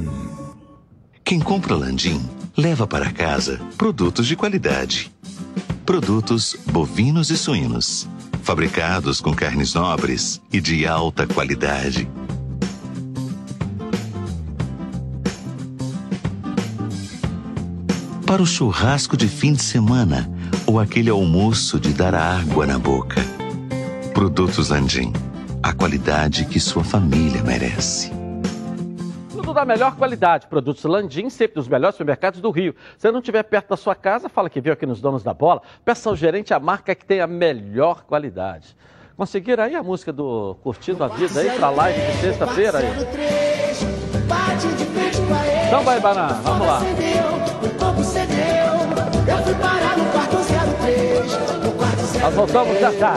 [1.25, 2.21] Quem compra Landim
[2.57, 5.13] leva para casa produtos de qualidade.
[5.85, 8.09] Produtos bovinos e suínos,
[8.45, 12.07] fabricados com carnes nobres e de alta qualidade.
[18.27, 20.31] Para o churrasco de fim de semana
[20.67, 23.25] ou aquele almoço de dar água na boca.
[24.13, 25.13] Produtos Landim,
[25.63, 28.24] a qualidade que sua família merece.
[29.55, 30.49] Tudo da melhor qualidade.
[30.49, 32.75] Produtos Landim, sempre dos melhores supermercados do Rio.
[32.99, 35.63] Se não estiver perto da sua casa, fala que veio aqui nos Donos da Bola.
[35.85, 38.77] Peça ao gerente a marca que tem a melhor qualidade.
[39.17, 42.87] Conseguiram aí a música do Curtindo a Vida aí pra live de sexta-feira aí?
[45.69, 46.81] Então vai, Banana, vamos lá.
[52.21, 53.15] Nós voltamos já já.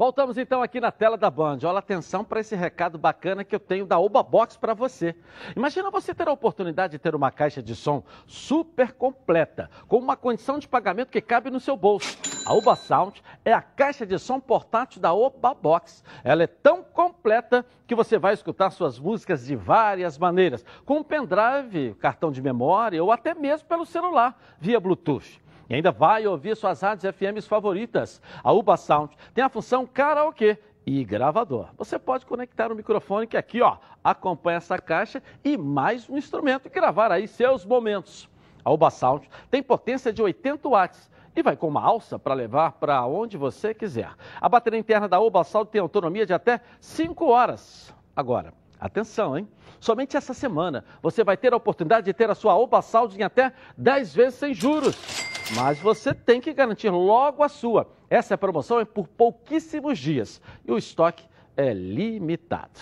[0.00, 1.58] Voltamos então aqui na tela da Band.
[1.62, 5.14] Olha atenção para esse recado bacana que eu tenho da Oba Box para você.
[5.54, 10.16] Imagina você ter a oportunidade de ter uma caixa de som super completa, com uma
[10.16, 12.16] condição de pagamento que cabe no seu bolso.
[12.46, 16.02] A Oba Sound é a caixa de som portátil da Oba Box.
[16.24, 21.02] Ela é tão completa que você vai escutar suas músicas de várias maneiras, com um
[21.02, 25.39] pendrive, cartão de memória ou até mesmo pelo celular, via Bluetooth.
[25.70, 28.20] E ainda vai ouvir suas rádios FMs favoritas.
[28.42, 31.68] A Uba Sound tem a função karaokê e gravador.
[31.78, 36.66] Você pode conectar o microfone que aqui, ó, acompanha essa caixa e mais um instrumento
[36.66, 38.28] e gravar aí seus momentos.
[38.64, 42.72] A Uba Sound tem potência de 80 watts e vai com uma alça para levar
[42.72, 44.10] para onde você quiser.
[44.40, 47.94] A bateria interna da Uba Sound tem autonomia de até 5 horas.
[48.16, 49.48] Agora, atenção, hein?
[49.78, 53.22] Somente essa semana você vai ter a oportunidade de ter a sua Oba Sound em
[53.22, 55.29] até 10 vezes sem juros.
[55.54, 57.90] Mas você tem que garantir logo a sua.
[58.08, 61.24] Essa promoção é por pouquíssimos dias e o estoque
[61.56, 62.80] é limitado.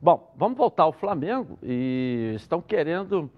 [0.00, 3.30] Bom, vamos voltar ao Flamengo e estão querendo.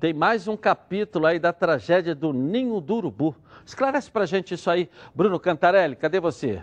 [0.00, 3.36] Tem mais um capítulo aí da tragédia do Ninho do Urubu.
[3.64, 6.62] Esclarece pra gente isso aí, Bruno Cantarelli, cadê você?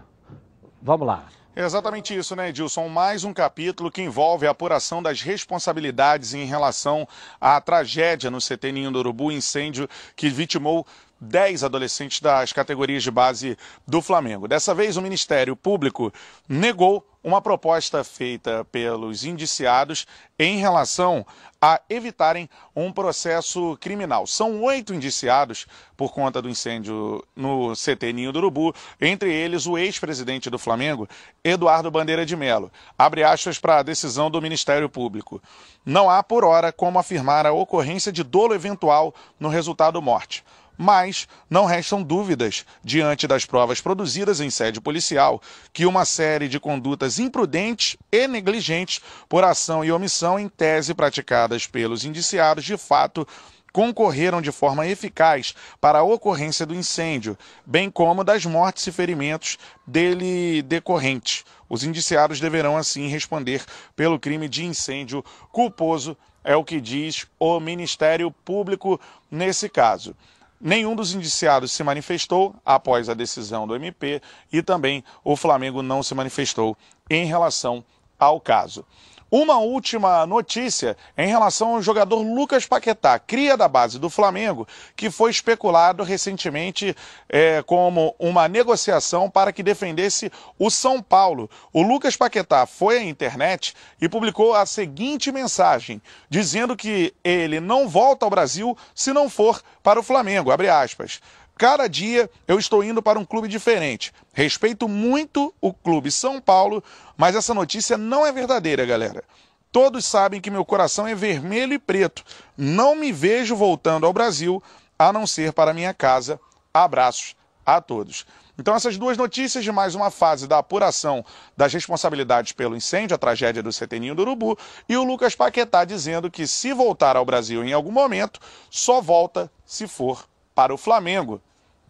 [0.82, 1.28] Vamos lá.
[1.56, 2.88] É exatamente isso, né, Edilson?
[2.88, 7.08] Mais um capítulo que envolve a apuração das responsabilidades em relação
[7.42, 10.86] à tragédia no CT Ninho do Urubu, incêndio que vitimou
[11.20, 13.58] 10 adolescentes das categorias de base
[13.88, 14.48] do Flamengo.
[14.48, 16.14] Dessa vez, o Ministério Público
[16.48, 20.08] negou uma proposta feita pelos indiciados
[20.38, 21.26] em relação
[21.62, 24.26] a evitarem um processo criminal.
[24.26, 25.68] São oito indiciados
[25.98, 31.10] por conta do incêndio no CT Ninho do Urubu, entre eles o ex-presidente do Flamengo,
[31.44, 32.72] Eduardo Bandeira de Melo.
[32.98, 35.42] Abre aspas para a decisão do Ministério Público.
[35.86, 40.46] Não há, por hora, como afirmar a ocorrência de dolo eventual no resultado morte
[40.82, 45.42] mas não restam dúvidas, diante das provas produzidas em sede policial,
[45.74, 51.68] que uma série de condutas imprudentes e negligentes por ação e omissão em tese praticadas
[51.68, 53.28] pelos indiciados de fato
[53.74, 59.58] concorreram de forma eficaz para a ocorrência do incêndio, bem como das mortes e ferimentos
[59.86, 61.44] dele decorrentes.
[61.68, 63.66] Os indiciados deverão, assim, responder
[63.98, 69.00] pelo crime de incêndio culposo, é o que diz o Ministério Público
[69.30, 70.16] nesse caso.
[70.62, 76.04] Nenhum dos indiciados se manifestou após a decisão do MP e também o Flamengo não
[76.04, 76.78] se manifestou
[77.10, 77.84] em relação
[78.20, 78.86] ao caso.
[79.32, 85.12] Uma última notícia em relação ao jogador Lucas Paquetá, cria da base do Flamengo, que
[85.12, 86.96] foi especulado recentemente
[87.28, 91.48] é, como uma negociação para que defendesse o São Paulo.
[91.72, 97.88] O Lucas Paquetá foi à internet e publicou a seguinte mensagem, dizendo que ele não
[97.88, 100.50] volta ao Brasil se não for para o Flamengo.
[100.52, 101.22] Abre aspas.
[101.60, 104.14] Cada dia eu estou indo para um clube diferente.
[104.32, 106.82] Respeito muito o clube São Paulo,
[107.18, 109.26] mas essa notícia não é verdadeira, galera.
[109.70, 112.24] Todos sabem que meu coração é vermelho e preto.
[112.58, 114.64] Não me vejo voltando ao Brasil
[114.98, 116.40] a não ser para minha casa.
[116.74, 117.36] Abraços
[117.66, 118.26] a todos.
[118.58, 121.26] Então, essas duas notícias de mais uma fase da apuração
[121.58, 124.58] das responsabilidades pelo incêndio, a tragédia do Seteninho do Urubu,
[124.88, 128.40] e o Lucas Paquetá dizendo que se voltar ao Brasil em algum momento,
[128.70, 131.42] só volta se for para o Flamengo.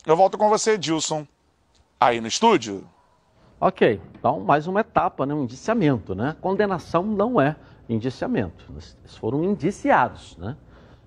[0.06, 1.28] Eu volto com você, Dilson,
[2.00, 2.84] aí no estúdio.
[3.60, 5.34] Ok, então mais uma etapa, né?
[5.34, 6.36] um indiciamento, né?
[6.39, 7.58] Condenação não é
[7.89, 10.56] indiciamento, eles foram indiciados, né?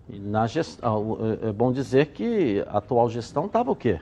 [0.08, 3.98] E na gestão, é bom dizer que a atual gestão estava o quê?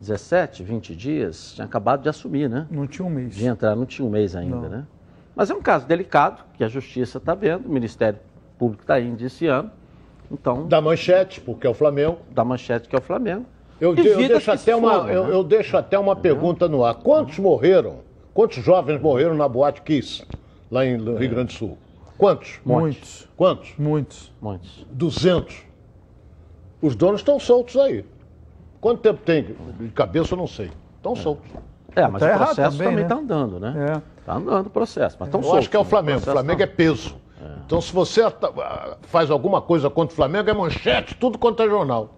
[0.00, 2.66] 17, 20 dias, tinha acabado de assumir, né?
[2.68, 3.36] Não tinha um mês.
[3.36, 4.68] De entrar, não tinha um mês ainda, Não.
[4.68, 4.86] né?
[5.36, 8.18] Mas é um caso delicado, que a Justiça está vendo, o Ministério
[8.58, 9.70] Público está aí indiciando,
[10.30, 10.66] então...
[10.66, 12.18] Da manchete, porque é o Flamengo.
[12.30, 13.46] Da manchete, que é o Flamengo.
[13.80, 15.34] Eu, de- eu deixo até uma, foram, eu, né?
[15.34, 16.94] eu deixo até uma pergunta no ar.
[16.94, 17.96] Quantos morreram?
[18.32, 20.24] Quantos jovens morreram na Boate Kiss,
[20.70, 21.78] lá em no Rio Grande do Sul?
[22.16, 22.60] Quantos?
[22.64, 23.28] Muitos.
[23.36, 23.72] Quantos?
[23.76, 24.32] Muitos.
[24.40, 24.86] Muitos.
[24.90, 25.56] 200.
[26.80, 28.04] Os donos estão soltos aí.
[28.80, 29.54] Quanto tempo tem?
[29.78, 30.70] De cabeça eu não sei.
[30.96, 31.50] Estão soltos.
[31.94, 33.02] É, mas Tá o processo também, também né?
[33.02, 33.74] está andando, né?
[34.16, 34.20] É.
[34.20, 35.58] Está andando o processo, mas estão Eu soltos.
[35.60, 35.88] acho que é o né?
[35.90, 36.18] Flamengo.
[36.18, 37.16] O processo Flamengo é tá- peso.
[37.66, 38.52] Então, se você ata-
[39.02, 42.14] faz alguma coisa contra o Flamengo, é manchete, tudo quanto é jornal.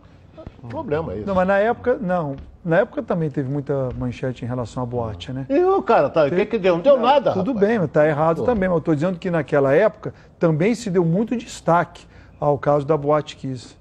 [0.65, 1.27] O problema é isso.
[1.27, 2.37] Não, mas na época, não.
[2.65, 5.45] Na época também teve muita manchete em relação à boate, né?
[5.51, 6.77] E o cara, tá, o que, que deu?
[6.77, 7.33] Não deu nada.
[7.33, 7.69] Tudo rapaz.
[7.69, 8.45] bem, mas tá errado Pô.
[8.45, 8.69] também.
[8.69, 12.07] Mas eu estou dizendo que naquela época também se deu muito destaque
[12.41, 13.77] ao caso da Boate Kiss.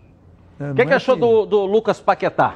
[0.59, 2.55] É, O que, que achou do, do Lucas Paquetá?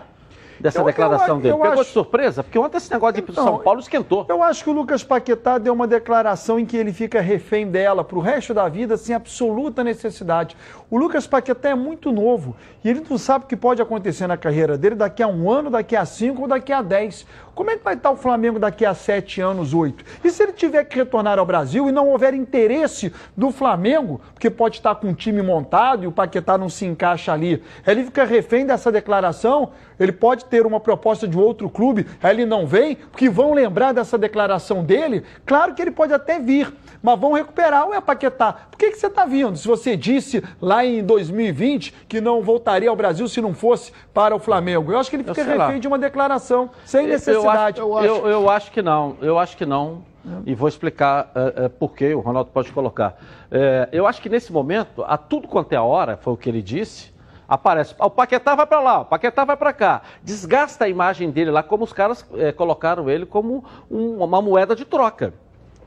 [0.60, 1.54] Dessa Eu- declaração eu- dele?
[1.54, 2.44] eu Pegou acho- de surpresa?
[2.44, 4.26] Porque ontem esse negócio de Então, São Paulo esquentou.
[4.28, 8.04] Eu acho que o Lucas Paquetá deu uma declaração em que ele fica refém dela
[8.04, 10.58] para o resto da vida sem absoluta necessidade.
[10.90, 14.38] O Lucas Paquetá é muito novo e ele não sabe o que pode acontecer na
[14.38, 17.26] carreira dele daqui a um ano, daqui a cinco ou daqui a dez.
[17.54, 20.06] Como é que vai estar o Flamengo daqui a sete anos, oito?
[20.24, 24.50] E se ele tiver que retornar ao Brasil e não houver interesse do Flamengo, porque
[24.50, 28.24] pode estar com um time montado e o Paquetá não se encaixa ali, ele fica
[28.24, 32.96] refém dessa declaração, ele pode ter uma proposta de outro clube, aí ele não vem,
[32.96, 37.88] porque vão lembrar dessa declaração dele, claro que ele pode até vir, mas vão recuperar,
[37.90, 39.58] ué Paquetá, por que, que você está vindo?
[39.58, 44.36] Se você disse lá em 2020 que não voltaria ao Brasil se não fosse para
[44.36, 45.68] o Flamengo, eu acho que ele Eu fica lá.
[45.68, 47.80] refém de uma declaração, sem Eu necessidade.
[47.82, 50.04] acho, eu, eu acho que não, eu acho que não.
[50.46, 53.18] E vou explicar é, por quê, o Ronaldo pode colocar.
[53.50, 56.62] É, eu acho que nesse momento, a tudo quanto é hora, foi o que ele
[56.62, 57.14] disse,
[57.48, 57.96] aparece.
[57.98, 60.02] ah, O Paquetá vai para lá, o Paquetá vai para cá.
[60.22, 62.28] Desgasta a imagem dele lá, como os caras
[62.58, 65.34] colocaram ele como um- uma moeda de troca.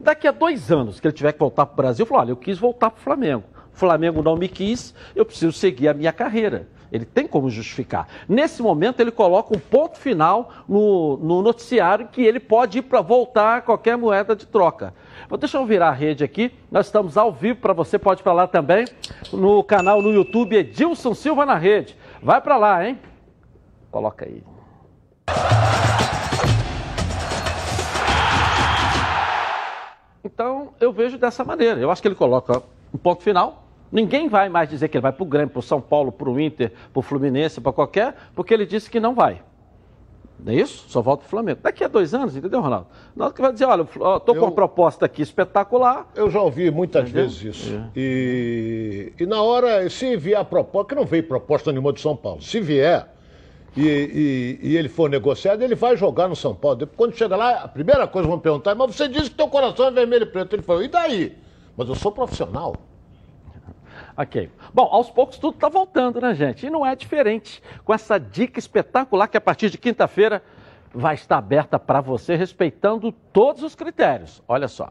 [0.01, 2.37] Daqui a dois anos que ele tiver que voltar para o Brasil, falou: olha, eu
[2.37, 3.45] quis voltar para o Flamengo.
[3.73, 6.69] O Flamengo não me quis, eu preciso seguir a minha carreira.
[6.91, 8.09] Ele tem como justificar.
[8.29, 13.01] Nesse momento, ele coloca um ponto final no, no noticiário que ele pode ir para
[13.01, 14.93] voltar a qualquer moeda de troca.
[15.29, 16.53] Vou deixa eu virar a rede aqui.
[16.71, 18.87] Nós estamos ao vivo para você, pode ir para lá também.
[19.33, 21.97] No canal no YouTube Edilson Silva na rede.
[22.21, 22.99] Vai para lá, hein?
[23.91, 24.43] Coloca aí.
[30.25, 31.81] Então, eu vejo dessa maneira.
[31.81, 32.63] Eu acho que ele coloca
[32.93, 33.65] um ponto final.
[33.91, 36.29] Ninguém vai mais dizer que ele vai para o Grêmio, para o São Paulo, para
[36.29, 39.43] o Inter, para o Fluminense, para qualquer, porque ele disse que não vai.
[40.45, 40.89] Não é isso?
[40.89, 41.61] Só volta para o Flamengo.
[41.63, 42.87] Daqui a dois anos, entendeu, Ronaldo?
[43.15, 46.07] Ronaldo que vai dizer, olha, estou com uma proposta aqui espetacular.
[46.15, 47.25] Eu já ouvi muitas Entendeu?
[47.25, 47.91] vezes isso.
[47.97, 52.17] E, e na hora, se vier a proposta, que não veio proposta nenhuma de São
[52.17, 53.07] Paulo, se vier
[53.77, 56.87] e, e- e ele for negociado, ele vai jogar no São Paulo.
[56.97, 59.87] Quando chega lá, a primeira coisa que vão perguntar, mas você disse que teu coração
[59.87, 60.55] é vermelho e preto.
[60.55, 61.37] Ele falou, e daí?
[61.77, 62.75] Mas eu sou profissional.
[64.17, 64.51] Ok.
[64.75, 66.67] Bom, aos poucos tudo está voltando, né, gente?
[66.67, 70.43] E não é diferente com essa dica espetacular que a partir de quinta-feira
[70.93, 74.43] vai estar aberta para você, respeitando todos os critérios.
[74.49, 74.91] Olha só.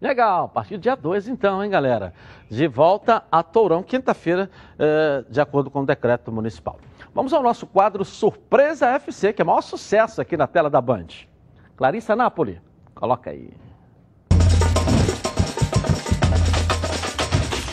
[0.00, 2.14] Legal, a partir do dia 2 então, hein, galera?
[2.48, 6.80] De volta a Tourão, quinta-feira, eh, de acordo com o decreto municipal.
[7.14, 10.80] Vamos ao nosso quadro Surpresa FC, que é o maior sucesso aqui na tela da
[10.80, 11.08] Band.
[11.76, 12.60] Clarissa Napoli,
[12.94, 13.50] coloca aí.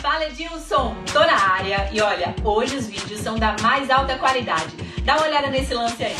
[0.01, 4.75] Fala Edilson, tô na área e olha, hoje os vídeos são da mais alta qualidade.
[5.05, 6.15] Dá uma olhada nesse lance aí.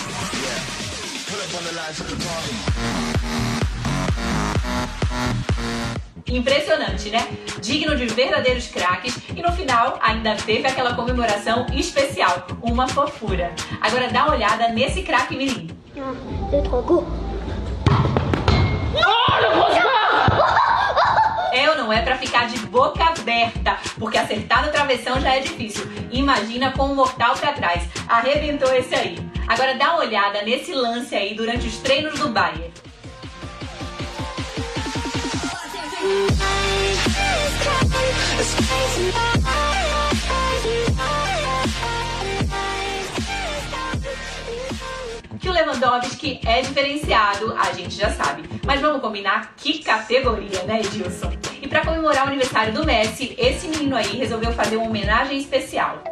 [6.30, 7.26] Impressionante, né?
[7.62, 13.54] Digno de verdadeiros craques e no final ainda teve aquela comemoração especial, uma fofura.
[13.80, 15.76] Agora dá uma olhada nesse craque menino.
[21.54, 25.40] É ou não é pra ficar de boca aberta, porque acertar no travessão já é
[25.40, 25.90] difícil.
[26.12, 27.84] Imagina com um mortal pra trás.
[28.08, 29.18] Arrebentou esse aí.
[29.48, 32.72] Agora dá uma olhada nesse lance aí durante os treinos do Bayern.
[45.40, 48.44] Que o Lewandowski é diferenciado, a gente já sabe.
[48.66, 51.32] Mas vamos combinar que categoria, né, Edilson?
[51.62, 56.04] E para comemorar o aniversário do Messi, esse menino aí resolveu fazer uma homenagem especial.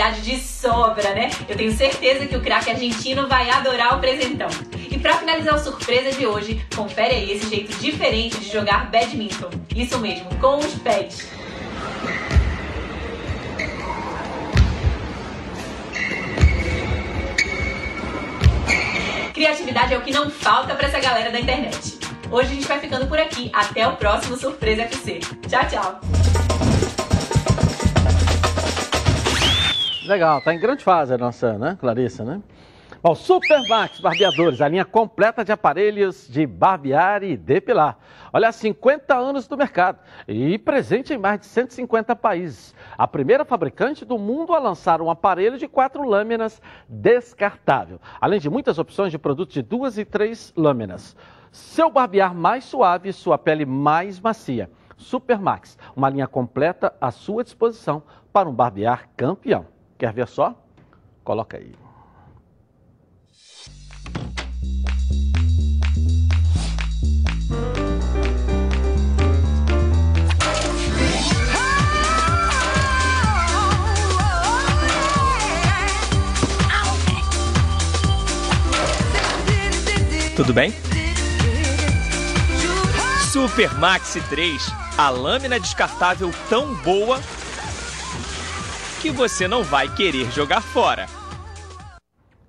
[0.00, 1.30] Habilidade de sobra, né?
[1.46, 4.48] Eu tenho certeza que o craque argentino vai adorar o presentão.
[4.90, 9.50] E para finalizar o surpresa de hoje, confere aí esse jeito diferente de jogar badminton.
[9.76, 11.28] Isso mesmo, com os pés.
[19.34, 21.98] Criatividade é o que não falta para essa galera da internet.
[22.30, 23.50] Hoje a gente vai ficando por aqui.
[23.52, 25.20] Até o próximo Surpresa FC.
[25.46, 26.79] Tchau, tchau.
[30.10, 32.42] Legal, tá em grande fase a nossa, né, Clarissa, né?
[33.00, 37.96] Bom, Supermax Barbeadores, a linha completa de aparelhos de barbear e depilar.
[38.32, 42.74] Olha, 50 anos do mercado e presente em mais de 150 países.
[42.98, 48.50] A primeira fabricante do mundo a lançar um aparelho de quatro lâminas descartável, além de
[48.50, 51.16] muitas opções de produtos de duas e três lâminas.
[51.52, 54.68] Seu barbear mais suave e sua pele mais macia.
[54.96, 58.02] Supermax, uma linha completa à sua disposição
[58.32, 59.66] para um barbear campeão.
[60.00, 60.54] Quer ver só?
[61.22, 61.74] Coloca aí.
[80.34, 80.72] Tudo bem?
[83.30, 87.20] Super Maxi 3, a lâmina descartável tão boa
[89.00, 91.06] que você não vai querer jogar fora.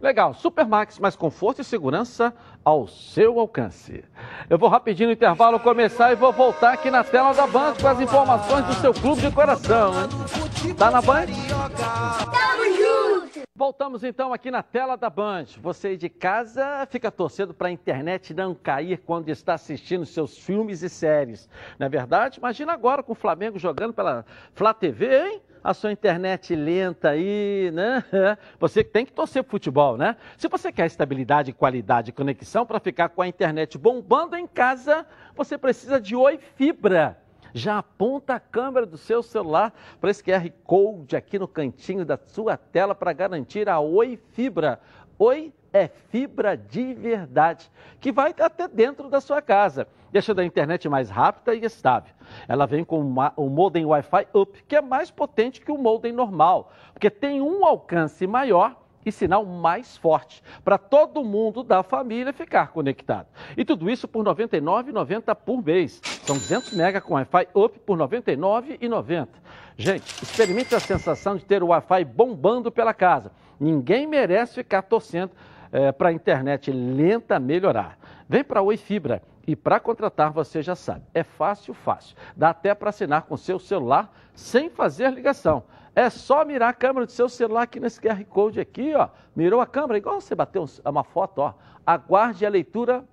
[0.01, 2.33] Legal, Supermax, mais conforto e segurança
[2.65, 4.03] ao seu alcance.
[4.49, 7.87] Eu vou rapidinho no intervalo começar e vou voltar aqui na tela da Band com
[7.87, 9.93] as informações do seu clube de coração.
[9.93, 10.73] Hein?
[10.75, 11.27] Tá na Band?
[11.27, 13.47] Tamo junto!
[13.55, 15.45] Voltamos então aqui na tela da Band.
[15.61, 20.81] Você de casa fica torcendo para a internet não cair quando está assistindo seus filmes
[20.81, 21.47] e séries.
[21.79, 22.39] Não é verdade?
[22.39, 25.41] Imagina agora com o Flamengo jogando pela Flá TV, hein?
[25.63, 28.03] A sua internet lenta aí, né?
[28.59, 30.15] Você tem que torcer pro futebol, né?
[30.37, 35.05] Se você quer estabilidade, qualidade e conexão para ficar com a internet bombando em casa,
[35.35, 37.17] você precisa de Oi Fibra.
[37.53, 42.17] Já aponta a câmera do seu celular para esse QR Code aqui no cantinho da
[42.17, 44.79] sua tela para garantir a Oi Fibra.
[45.19, 47.69] Oi é fibra de verdade,
[47.99, 52.13] que vai até dentro da sua casa, deixando a internet mais rápida e estável.
[52.47, 52.99] Ela vem com
[53.35, 57.65] o modem Wi-Fi Up, que é mais potente que o modem normal, porque tem um
[57.65, 63.27] alcance maior e sinal mais forte, para todo mundo da família ficar conectado.
[63.57, 65.99] E tudo isso por R$ 99,90 por mês.
[66.23, 69.27] São 200 mega com Wi-Fi Up por R$ 99,90.
[69.75, 75.33] Gente, experimente a sensação de ter o Wi-Fi bombando pela casa Ninguém merece ficar torcendo
[75.71, 77.97] é, para a internet lenta melhorar.
[78.27, 82.15] Vem para a Oi Fibra e para contratar você já sabe, é fácil, fácil.
[82.35, 85.63] Dá até para assinar com seu celular sem fazer ligação.
[85.93, 89.09] É só mirar a câmera do seu celular aqui nesse QR Code aqui, ó.
[89.35, 91.53] Mirou a câmera, igual você bateu uma foto, ó.
[91.85, 93.03] Aguarde a leitura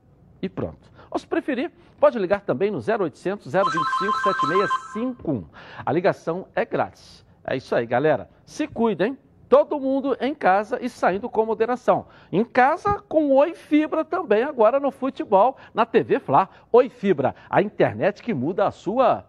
[0.41, 0.93] e pronto.
[1.11, 5.45] Ou se preferir, pode ligar também no 0800 025 7651.
[5.85, 7.25] A ligação é grátis.
[7.45, 8.29] É isso aí, galera.
[8.45, 9.19] Se cuidem.
[9.49, 12.07] Todo mundo em casa e saindo com moderação.
[12.31, 16.49] Em casa, com Oi Fibra também, agora no futebol, na TV Fla.
[16.71, 19.25] Oi Fibra, a internet que muda a sua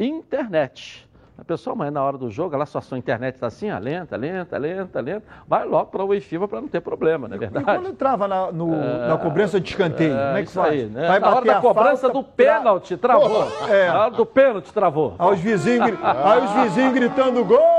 [0.00, 1.06] internet.
[1.36, 4.16] A pessoa amanhã na hora do jogo, lá sua, sua internet está assim, ó, lenta,
[4.16, 5.22] lenta, lenta, lenta.
[5.46, 7.62] Vai logo para o Wi-Fi para não ter problema, não é verdade?
[7.62, 10.72] E quando trava na, no, é, na cobrança de escanteio, é, como é que faz?
[10.72, 11.06] Aí, né?
[11.06, 13.46] Vai na hora da cobrança do pênalti, travou.
[13.68, 13.86] É.
[13.86, 15.14] Na hora do pênalti, travou.
[15.16, 17.77] Aí os vizinhos, aí os vizinhos gritando gol!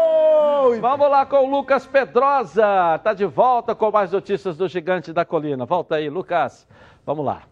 [0.82, 2.95] Vamos lá com o Lucas Pedrosa.
[2.95, 5.66] Está de volta com mais notícias do Gigante da Colina.
[5.66, 6.68] Volta aí, Lucas.
[7.05, 7.43] Vamos lá.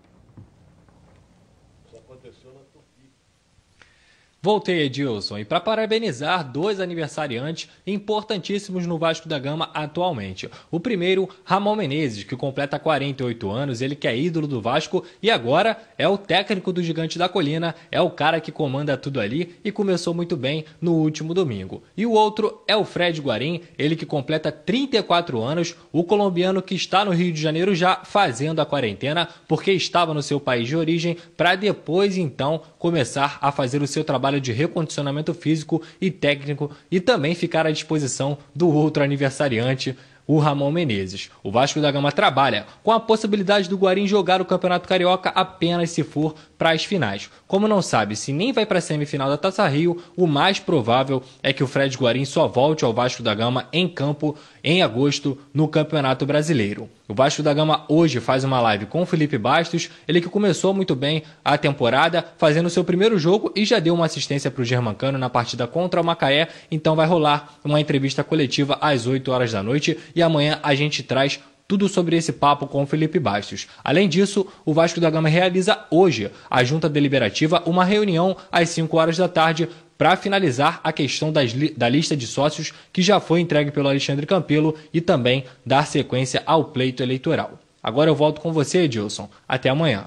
[4.39, 10.47] Voltei, Edilson, e para parabenizar dois aniversariantes importantíssimos no Vasco da Gama atualmente.
[10.69, 15.31] O primeiro, Ramon Menezes, que completa 48 anos, ele que é ídolo do Vasco e
[15.31, 19.55] agora é o técnico do Gigante da Colina, é o cara que comanda tudo ali
[19.65, 21.81] e começou muito bem no último domingo.
[21.97, 26.75] E o outro é o Fred Guarim, ele que completa 34 anos, o colombiano que
[26.75, 30.77] está no Rio de Janeiro já fazendo a quarentena, porque estava no seu país de
[30.77, 36.11] origem, para depois então começar a fazer o seu trabalho trabalho de recondicionamento físico e
[36.11, 41.31] técnico e também ficar à disposição do outro aniversariante, o Ramon Menezes.
[41.41, 45.91] O Vasco da Gama trabalha com a possibilidade do Guarim jogar o Campeonato Carioca apenas
[45.91, 47.29] se for para as finais.
[47.47, 51.23] Como não sabe se nem vai para a semifinal da Taça Rio, o mais provável
[51.41, 55.37] é que o Fred Guarim só volte ao Vasco da Gama em campo em agosto
[55.53, 56.89] no Campeonato Brasileiro.
[57.07, 60.73] O Vasco da Gama hoje faz uma live com o Felipe Bastos, ele que começou
[60.73, 64.65] muito bem a temporada, fazendo seu primeiro jogo e já deu uma assistência para o
[64.65, 69.51] Germancano na partida contra o Macaé, então vai rolar uma entrevista coletiva às 8 horas
[69.53, 73.67] da noite e amanhã a gente traz tudo sobre esse papo com Felipe Bastos.
[73.83, 78.95] Além disso, o Vasco da Gama realiza hoje, a junta deliberativa, uma reunião às 5
[78.97, 83.41] horas da tarde para finalizar a questão das, da lista de sócios que já foi
[83.41, 87.59] entregue pelo Alexandre Campelo e também dar sequência ao pleito eleitoral.
[87.81, 89.29] Agora eu volto com você, Edilson.
[89.47, 90.05] Até amanhã.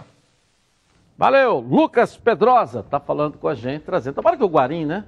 [1.18, 4.14] Valeu, Lucas Pedrosa tá falando com a gente, trazendo.
[4.14, 5.04] Tomara que o Guarim, né?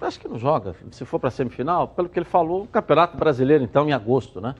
[0.00, 0.74] Acho que não joga.
[0.90, 4.54] Se for para semifinal, pelo que ele falou, o Campeonato Brasileiro, então, em agosto, né?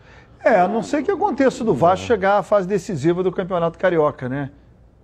[0.45, 2.07] É, a não ser que aconteça do Vasco é.
[2.09, 4.51] chegar à fase decisiva do Campeonato Carioca, né?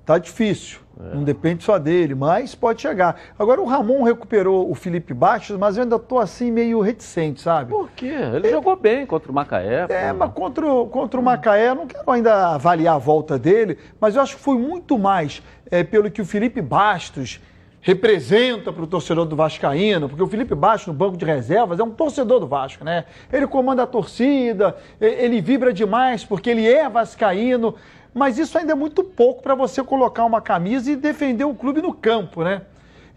[0.04, 0.80] Tá difícil.
[1.00, 1.14] É.
[1.14, 3.16] Não depende só dele, mas pode chegar.
[3.38, 7.70] Agora o Ramon recuperou o Felipe Bastos, mas eu ainda tô assim meio reticente, sabe?
[7.70, 8.14] Por quê?
[8.34, 9.86] Ele é, jogou bem contra o Macaé.
[9.88, 10.18] É, pô.
[10.18, 14.14] mas contra, o, contra o Macaé, eu não quero ainda avaliar a volta dele, mas
[14.14, 17.40] eu acho que foi muito mais é, pelo que o Felipe Bastos
[17.84, 21.82] representa para o torcedor do Vascaíno, porque o Felipe Baixo, no banco de reservas, é
[21.84, 23.04] um torcedor do Vasco, né?
[23.30, 27.74] Ele comanda a torcida, ele vibra demais porque ele é vascaíno,
[28.14, 31.82] mas isso ainda é muito pouco para você colocar uma camisa e defender o clube
[31.82, 32.62] no campo, né?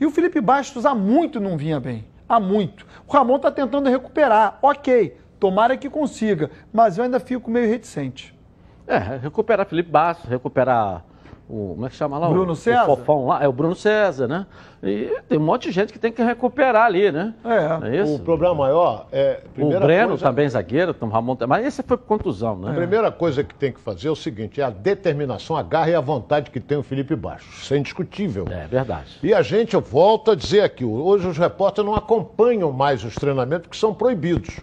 [0.02, 2.86] E o Felipe Bastos há muito não vinha bem, há muito.
[3.08, 8.36] O Ramon está tentando recuperar, ok, tomara que consiga, mas eu ainda fico meio reticente.
[8.86, 11.06] É, recuperar Felipe Bastos, recuperar
[11.50, 12.28] o, como é que chama lá?
[12.28, 12.84] Bruno o, César?
[12.84, 14.46] O Fofão lá, é o Bruno César, né?
[14.84, 17.34] E tem um monte de gente que tem que recuperar ali, né?
[17.44, 17.98] É.
[17.98, 19.40] é o problema maior é.
[19.58, 20.26] O Breno coisa...
[20.26, 22.72] também zagueiro, Tom Ramon, mas esse foi por contusão, né?
[22.72, 25.90] A primeira coisa que tem que fazer é o seguinte: é a determinação, a garra
[25.90, 27.50] e a vontade que tem o Felipe Baixo.
[27.62, 28.46] Isso é indiscutível.
[28.50, 29.18] É verdade.
[29.24, 33.16] E a gente, eu volto a dizer aqui, hoje os repórteres não acompanham mais os
[33.16, 34.60] treinamentos que são proibidos.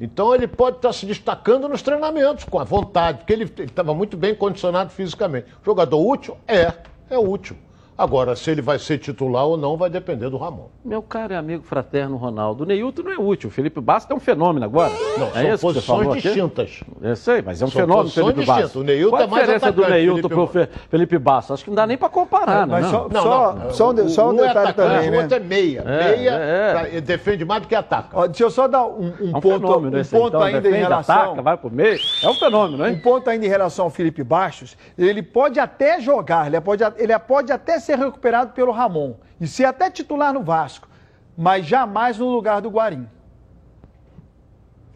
[0.00, 4.16] Então ele pode estar se destacando nos treinamentos, com a vontade, porque ele estava muito
[4.16, 5.46] bem condicionado fisicamente.
[5.64, 6.36] Jogador útil?
[6.46, 6.72] É,
[7.08, 7.56] é útil.
[7.96, 10.66] Agora, se ele vai ser titular ou não, vai depender do Ramon.
[10.84, 13.48] Meu caro e amigo fraterno Ronaldo, o Neilton não é útil.
[13.48, 14.92] O Felipe Bastos é um fenômeno agora.
[15.16, 16.80] Não, é são posições distintas.
[17.00, 18.74] Eu sei, mas é um são fenômeno Felipe Bastos.
[18.74, 20.50] O Neilton Qual a é mais diferença do Neilton para o
[20.90, 21.54] Felipe Bastos?
[21.54, 22.80] Acho que não dá nem para comparar, né?
[22.80, 25.16] Mas só, não, só, não, só, um, só um um detalhe é também, né?
[25.16, 25.84] O outro é meia.
[25.86, 27.00] É, meia é, é.
[27.00, 28.08] defende mais do que ataca.
[28.12, 30.80] Ó, deixa eu só dar um, um é um ponto, um ponto então, ainda defende,
[30.80, 31.14] em relação...
[31.14, 32.00] Ataca, vai pro meio.
[32.24, 32.96] É um fenômeno, hein?
[32.96, 34.76] Um ponto ainda em relação ao Felipe Bastos.
[34.98, 39.64] Ele pode até jogar, ele pode, ele pode até ser recuperado pelo Ramon e ser
[39.64, 40.88] até titular no Vasco,
[41.36, 43.08] mas jamais no lugar do Guarim.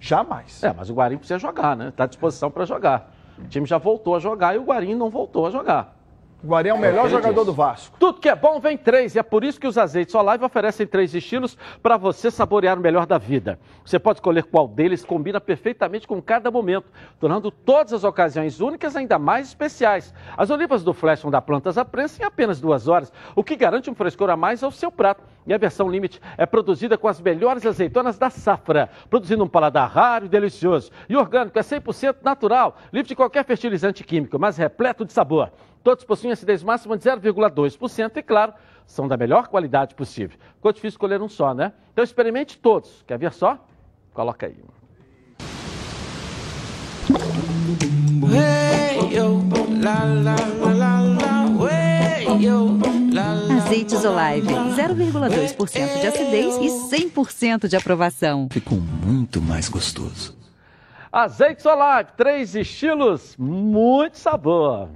[0.01, 0.63] Jamais.
[0.63, 1.89] É, mas o Guarim precisa jogar, né?
[1.89, 3.13] Está à disposição para jogar.
[3.39, 5.98] O time já voltou a jogar e o Guarim não voltou a jogar.
[6.43, 7.97] Guarani é o melhor jogador do Vasco.
[7.99, 10.87] Tudo que é bom vem três, e é por isso que os azeites Olive oferecem
[10.87, 13.59] três estilos para você saborear o melhor da vida.
[13.85, 16.87] Você pode escolher qual deles combina perfeitamente com cada momento,
[17.19, 20.15] tornando todas as ocasiões únicas ainda mais especiais.
[20.37, 23.57] As olivas do Flash vão dar plantas à prensa em apenas duas horas, o que
[23.57, 25.25] garante um frescor a mais ao seu prato.
[25.45, 29.91] E a versão Limite é produzida com as melhores azeitonas da safra, produzindo um paladar
[29.91, 30.93] raro e delicioso.
[31.09, 35.51] E orgânico é 100% natural, livre de qualquer fertilizante químico, mas repleto de sabor.
[35.83, 38.53] Todos possuem acidez máxima de 0,2% e, claro,
[38.87, 40.39] são da melhor qualidade possível.
[40.57, 41.73] Ficou difícil escolher um só, né?
[41.93, 43.05] Então experimente todos.
[43.07, 43.59] Quer ver só?
[44.13, 44.57] Coloca aí.
[53.59, 58.49] Azeites Olive, 0,2% de acidez e 100% de aprovação.
[58.51, 60.37] Ficou muito mais gostoso.
[61.11, 64.89] Azeites Olive, três estilos, muito sabor.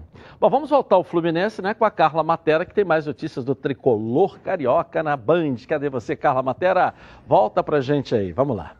[0.43, 3.55] Bom, vamos voltar ao Fluminense, né, com a Carla Matera, que tem mais notícias do
[3.55, 5.55] tricolor carioca na Band.
[5.69, 6.95] Cadê você, Carla Matera?
[7.25, 8.75] Volta pra gente aí, vamos lá.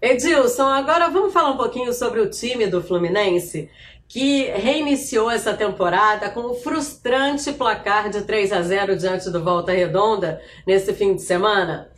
[0.00, 3.68] Edilson, agora vamos falar um pouquinho sobre o time do Fluminense,
[4.08, 9.72] que reiniciou essa temporada com um frustrante placar de 3 a 0 diante do Volta
[9.72, 11.90] Redonda nesse fim de semana.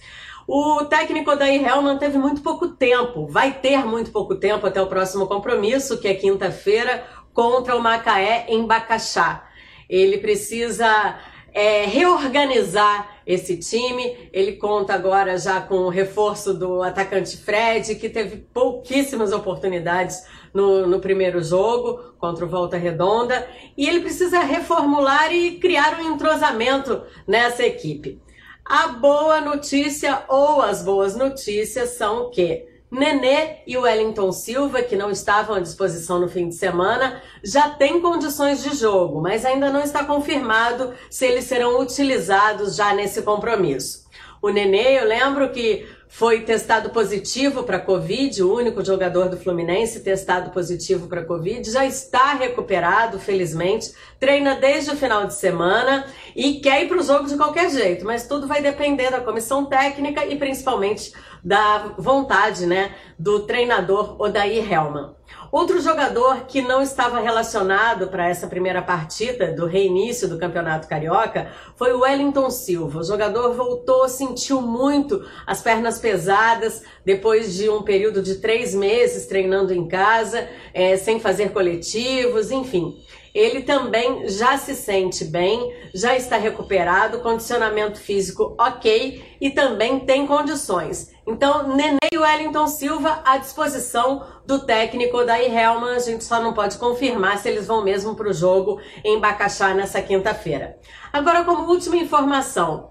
[0.49, 4.87] O técnico Odair Helman teve muito pouco tempo, vai ter muito pouco tempo até o
[4.87, 9.45] próximo compromisso, que é quinta-feira, contra o Macaé em Bacaxá.
[9.91, 11.19] Ele precisa
[11.53, 14.29] é, reorganizar esse time.
[14.33, 20.23] Ele conta agora já com o reforço do atacante Fred, que teve pouquíssimas oportunidades
[20.55, 23.49] no, no, primeiro jogo contra o Volta Redonda.
[23.77, 28.21] E ele precisa reformular e criar um entrosamento nessa equipe.
[28.69, 34.97] A boa notícia ou as boas notícias são que Nenê e o Wellington Silva, que
[34.97, 39.71] não estavam à disposição no fim de semana, já têm condições de jogo, mas ainda
[39.71, 44.06] não está confirmado se eles serão utilizados já nesse compromisso.
[44.47, 50.05] O Nenê, eu lembro que foi testado positivo para Covid, o único jogador do Fluminense
[50.05, 56.61] testado positivo para Covid, já está recuperado, felizmente, treina desde o final de semana e
[56.61, 60.25] quer ir para o jogo de qualquer jeito, mas tudo vai depender da comissão técnica
[60.25, 65.17] e principalmente da vontade né, do treinador Odair Helman.
[65.51, 71.51] Outro jogador que não estava relacionado para essa primeira partida do reinício do Campeonato Carioca
[71.77, 73.01] foi o Wellington Silva.
[73.01, 79.27] O jogador voltou, sentiu muito as pernas pesadas depois de um período de três meses
[79.27, 82.97] treinando em casa, é, sem fazer coletivos, enfim
[83.37, 90.27] ele também já se sente bem, já está recuperado, condicionamento físico ok e também tem
[90.27, 91.11] condições.
[91.27, 95.97] Então, Nenê Wellington Silva à disposição do técnico Daí Helman.
[95.97, 99.75] A gente só não pode confirmar se eles vão mesmo para o jogo em Bacaxá
[99.75, 100.79] nessa quinta-feira.
[101.13, 102.91] Agora, como última informação,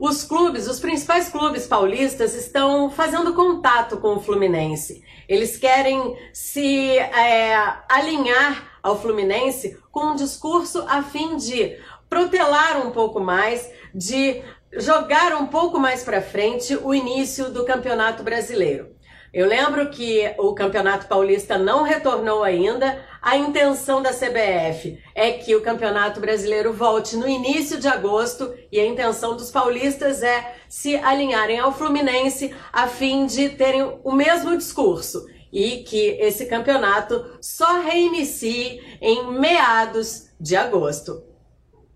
[0.00, 5.04] os clubes, os principais clubes paulistas estão fazendo contato com o Fluminense.
[5.28, 7.54] Eles querem se é,
[7.88, 14.42] alinhar ao Fluminense com um discurso a fim de protelar um pouco mais, de
[14.74, 18.92] jogar um pouco mais para frente o início do Campeonato Brasileiro.
[19.32, 23.02] Eu lembro que o Campeonato Paulista não retornou ainda.
[23.20, 28.78] A intenção da CBF é que o Campeonato Brasileiro volte no início de agosto e
[28.78, 34.56] a intenção dos paulistas é se alinharem ao Fluminense a fim de terem o mesmo
[34.56, 41.22] discurso e que esse campeonato só reinicie em meados de agosto.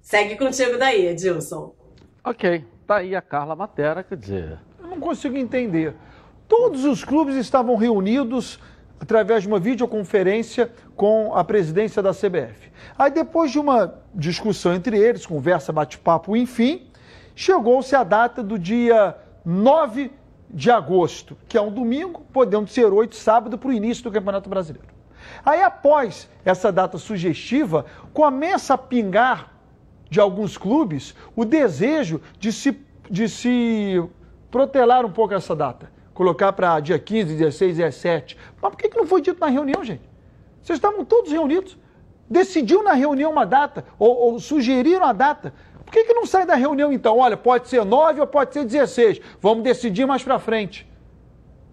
[0.01, 1.75] Segue contigo daí, Edilson.
[2.25, 4.59] Ok, tá aí a Carla Matera, quer dizer.
[4.81, 5.93] Eu não consigo entender.
[6.47, 8.61] Todos os clubes estavam reunidos
[9.01, 12.71] através de uma videoconferência com a presidência da CBF.
[12.97, 16.89] Aí, depois de uma discussão entre eles, conversa, bate-papo, enfim,
[17.35, 20.13] chegou-se a data do dia 9
[20.51, 24.49] de agosto, que é um domingo, podendo ser 8 sábado para o início do Campeonato
[24.49, 24.89] Brasileiro.
[25.45, 29.53] Aí, após essa data sugestiva, começa a pingar
[30.09, 32.81] de alguns clubes o desejo de se,
[33.11, 34.03] de se
[34.51, 38.37] protelar um pouco essa data colocar para dia 15, 16, 17.
[38.61, 40.03] Mas por que, que não foi dito na reunião, gente?
[40.61, 41.79] Vocês estavam todos reunidos.
[42.29, 45.55] Decidiu na reunião uma data, ou, ou sugeriram a data.
[45.89, 47.17] Por que, que não sai da reunião então?
[47.17, 49.23] Olha, pode ser 9 ou pode ser 16.
[49.41, 50.87] Vamos decidir mais para frente.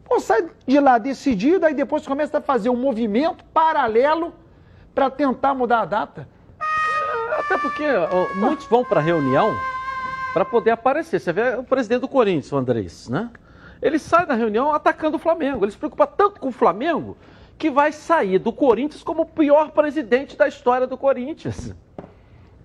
[0.06, 4.34] Pô, sai de lá decidido, aí depois começa a fazer um movimento paralelo
[4.94, 6.30] para tentar mudar a data.
[7.40, 9.54] Até porque ó, muitos vão para reunião
[10.34, 11.20] para poder aparecer.
[11.20, 13.30] Você vê o presidente do Corinthians, o Andrés, né?
[13.82, 15.66] ele sai da reunião atacando o Flamengo.
[15.66, 17.18] Ele se preocupa tanto com o Flamengo
[17.58, 21.76] que vai sair do Corinthians como o pior presidente da história do Corinthians.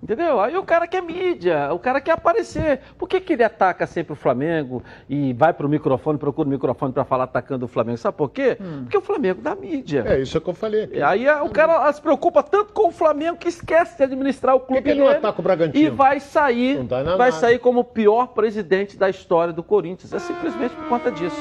[0.02, 0.40] Entendeu?
[0.40, 2.80] Aí o cara quer mídia, o cara quer aparecer.
[2.96, 6.50] Por que, que ele ataca sempre o Flamengo e vai para o microfone, procura o
[6.50, 7.98] microfone para falar atacando o Flamengo?
[7.98, 8.56] Sabe por quê?
[8.58, 8.82] Hum.
[8.82, 10.04] Porque o Flamengo dá mídia.
[10.06, 10.84] É isso que eu falei.
[10.84, 11.02] Aqui.
[11.02, 14.80] Aí o cara se preocupa tanto com o Flamengo que esquece de administrar o clube.
[14.80, 15.86] Por que, que ele não ataca o Bragantino?
[15.86, 16.78] E vai sair,
[17.18, 20.14] vai sair como o pior presidente da história do Corinthians.
[20.14, 21.40] É simplesmente por conta disso.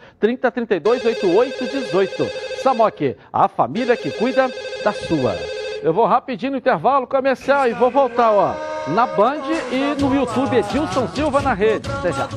[0.21, 2.25] 30 32 88 18.
[2.61, 4.47] Samok, a família que cuida
[4.83, 5.35] da sua.
[5.81, 8.53] Eu vou rapidinho no intervalo comercial e vou voltar, ó,
[8.91, 9.41] na Band
[9.71, 11.89] e no YouTube Edilson Silva na rede.
[11.89, 12.29] Até já.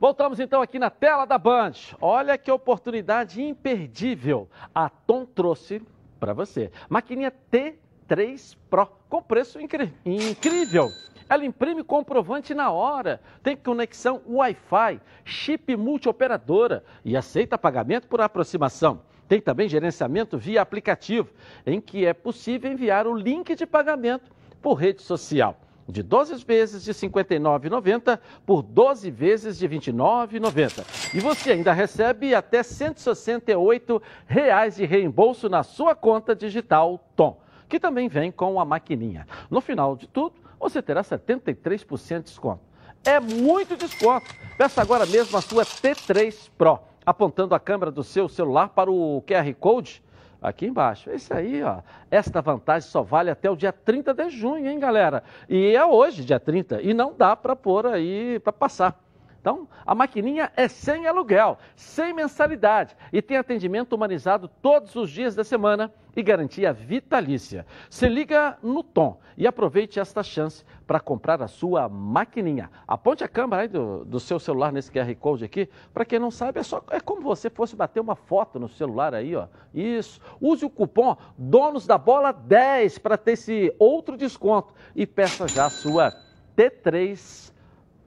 [0.00, 1.74] Voltamos então aqui na tela da Band.
[2.00, 4.48] Olha que oportunidade imperdível.
[4.74, 5.80] A Tom trouxe
[6.18, 6.72] para você.
[6.88, 10.90] Maquininha T3 Pro com preço incrível.
[11.28, 19.00] Ela imprime comprovante na hora, tem conexão Wi-Fi, chip multioperadora e aceita pagamento por aproximação.
[19.28, 21.30] Tem também gerenciamento via aplicativo,
[21.66, 24.30] em que é possível enviar o link de pagamento
[24.62, 25.58] por rede social.
[25.88, 31.14] De 12 vezes de R$ 59,90 por 12 vezes de R$ 29,90.
[31.14, 37.78] E você ainda recebe até 168 reais de reembolso na sua conta digital Tom, que
[37.78, 39.26] também vem com a maquininha.
[39.48, 42.60] No final de tudo, você terá 73% de desconto.
[43.04, 44.26] É muito desconto.
[44.58, 49.22] Peça agora mesmo a sua T3 Pro, apontando a câmera do seu celular para o
[49.26, 50.02] QR Code
[50.40, 51.10] aqui embaixo.
[51.10, 51.78] Esse aí, ó.
[52.10, 55.22] Esta vantagem só vale até o dia 30 de junho, hein, galera?
[55.48, 59.05] E é hoje, dia 30, e não dá para pôr aí, para passar.
[59.46, 65.36] Então, a maquininha é sem aluguel, sem mensalidade e tem atendimento humanizado todos os dias
[65.36, 67.64] da semana e garantia vitalícia.
[67.88, 72.68] Se liga no Tom e aproveite esta chance para comprar a sua maquininha.
[72.88, 75.68] Aponte a câmera do, do seu celular nesse QR Code aqui.
[75.94, 79.14] Para quem não sabe, é, só, é como você fosse bater uma foto no celular
[79.14, 79.46] aí, ó.
[79.72, 80.20] Isso.
[80.40, 85.66] Use o cupom Donos da Bola 10 para ter esse outro desconto e peça já
[85.66, 86.12] a sua
[86.56, 87.52] T3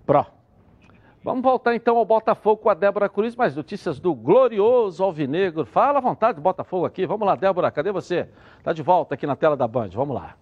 [0.06, 0.39] Pro.
[1.22, 5.66] Vamos voltar então ao Botafogo com a Débora Cruz, mais notícias do glorioso Alvinegro.
[5.66, 7.06] Fala à vontade, Botafogo aqui.
[7.06, 8.30] Vamos lá, Débora, cadê você?
[8.58, 9.90] Está de volta aqui na tela da Band.
[9.90, 10.38] Vamos lá.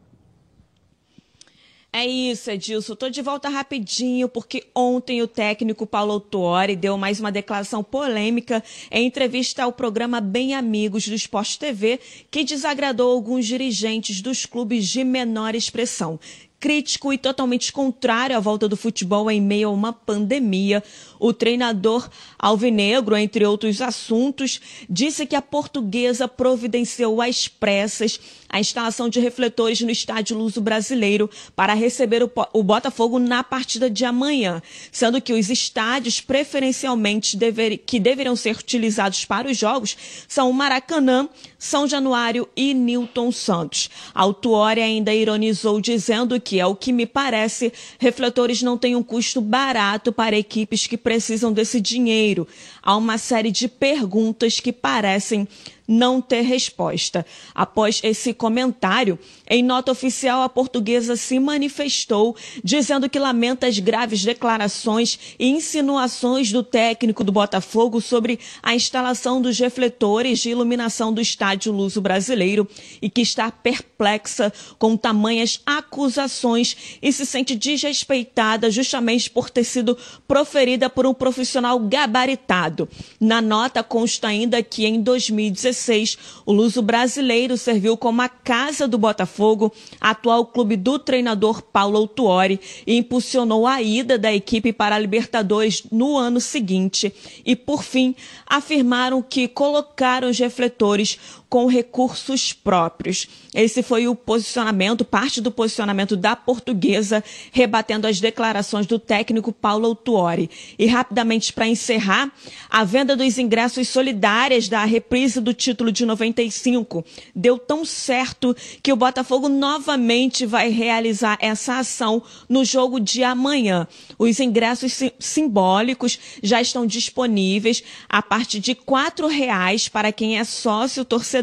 [1.92, 2.94] É isso, Edilson.
[2.94, 8.64] Estou de volta rapidinho, porque ontem o técnico Paulo Autuori deu mais uma declaração polêmica
[8.92, 12.00] em entrevista ao programa Bem Amigos do Esporte TV,
[12.30, 16.20] que desagradou alguns dirigentes dos clubes de menor expressão
[16.60, 20.84] crítico e totalmente contrário à volta do futebol em meio a uma pandemia.
[21.20, 22.10] O treinador
[22.40, 24.60] Alvinegro, entre outros assuntos,
[24.90, 28.20] disse que a portuguesa providenciou às pressas
[28.50, 34.06] a instalação de refletores no estádio Luso Brasileiro para receber o, Botafogo na partida de
[34.06, 34.62] amanhã,
[34.92, 39.98] sendo que os estádios preferencialmente dever, que deveriam ser utilizados para os jogos
[40.28, 41.28] são o Maracanã,
[41.58, 43.90] São Januário e Newton Santos.
[44.14, 49.42] Autuori ainda ironizou dizendo que, é o que me parece, refletores não têm um custo
[49.42, 52.48] barato para equipes que precisam desse dinheiro.
[52.88, 55.46] Há uma série de perguntas que parecem
[55.88, 57.26] não ter resposta.
[57.56, 59.18] Após esse comentário,
[59.50, 66.52] em nota oficial, a portuguesa se manifestou, dizendo que lamenta as graves declarações e insinuações
[66.52, 72.68] do técnico do Botafogo sobre a instalação dos refletores de iluminação do estádio Luso Brasileiro
[73.02, 79.98] e que está perplexa com tamanhas acusações e se sente desrespeitada justamente por ter sido
[80.28, 82.77] proferida por um profissional gabaritado.
[83.20, 88.88] Na nota consta ainda que em 2016 2016, o Luso brasileiro serviu como a casa
[88.88, 94.96] do Botafogo, atual clube do treinador Paulo Autuori, e impulsionou a ida da equipe para
[94.96, 97.14] a Libertadores no ano seguinte.
[97.46, 101.18] E, por fim, afirmaram que colocaram os refletores
[101.50, 103.28] com recursos próprios.
[103.54, 109.88] Esse foi o posicionamento, parte do posicionamento da portuguesa, rebatendo as declarações do técnico Paulo
[109.88, 110.50] Autuori.
[110.78, 112.32] E rapidamente para encerrar,
[112.70, 117.04] a venda dos ingressos solidários da reprise do título de 95.
[117.34, 123.88] Deu tão certo que o Botafogo novamente vai realizar essa ação no jogo de amanhã.
[124.20, 130.44] Os ingressos sim simbólicos já estão disponíveis a partir de R$ reais para quem é
[130.44, 131.37] sócio torcedor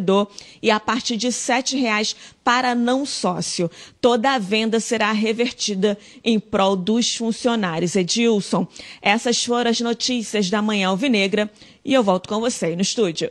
[0.63, 3.71] e a partir de R$ reais para não sócio.
[4.01, 7.97] Toda a venda será revertida em prol dos funcionários.
[7.97, 8.67] Edilson,
[9.01, 11.51] essas foram as notícias da Manhã Alvinegra
[11.85, 13.31] e eu volto com você aí no estúdio.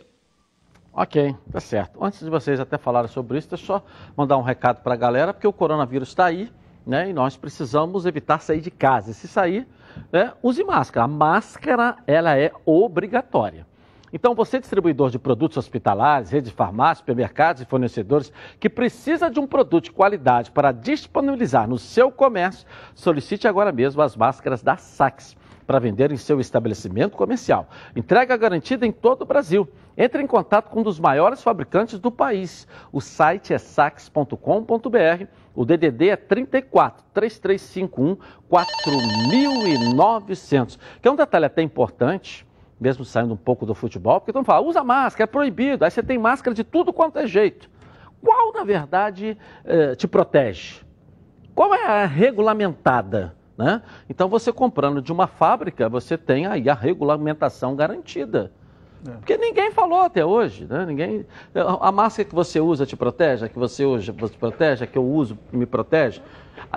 [0.96, 2.04] Ok, tá certo.
[2.04, 3.86] Antes de vocês até falarem sobre isso, deixa eu só
[4.16, 6.52] mandar um recado para a galera, porque o coronavírus está aí,
[6.86, 7.10] né?
[7.10, 9.10] E nós precisamos evitar sair de casa.
[9.10, 9.68] E se sair,
[10.12, 11.06] né, use máscara.
[11.06, 13.66] A máscara, ela é obrigatória.
[14.14, 19.40] Então, você, distribuidor de produtos hospitalares, rede de farmácias, supermercados e fornecedores, que precisa de
[19.40, 24.78] um produto de qualidade para disponibilizar no seu comércio, solicite agora mesmo as máscaras da
[24.78, 25.36] Sax
[25.66, 27.68] para vender em seu estabelecimento comercial.
[27.96, 29.68] Entrega garantida em todo o Brasil.
[29.98, 32.68] Entre em contato com um dos maiores fabricantes do país.
[32.92, 35.26] O site é sax.com.br.
[35.56, 38.16] O DDD é 34 3351
[38.48, 40.78] 4900.
[41.02, 42.46] Que é um detalhe até importante
[42.84, 46.04] mesmo saindo um pouco do futebol, porque estão falando, usa máscara, é proibido, aí você
[46.04, 47.70] tem máscara de tudo quanto é jeito.
[48.22, 50.82] Qual, na verdade, eh, te protege?
[51.56, 53.36] Qual é a regulamentada?
[53.58, 53.82] Né?
[54.10, 58.52] Então, você comprando de uma fábrica, você tem aí a regulamentação garantida.
[59.08, 59.12] É.
[59.12, 60.86] Porque ninguém falou até hoje, né?
[60.86, 64.88] Ninguém, a máscara que você usa te protege, a que você usa te protege, a
[64.88, 66.22] que eu uso me protege.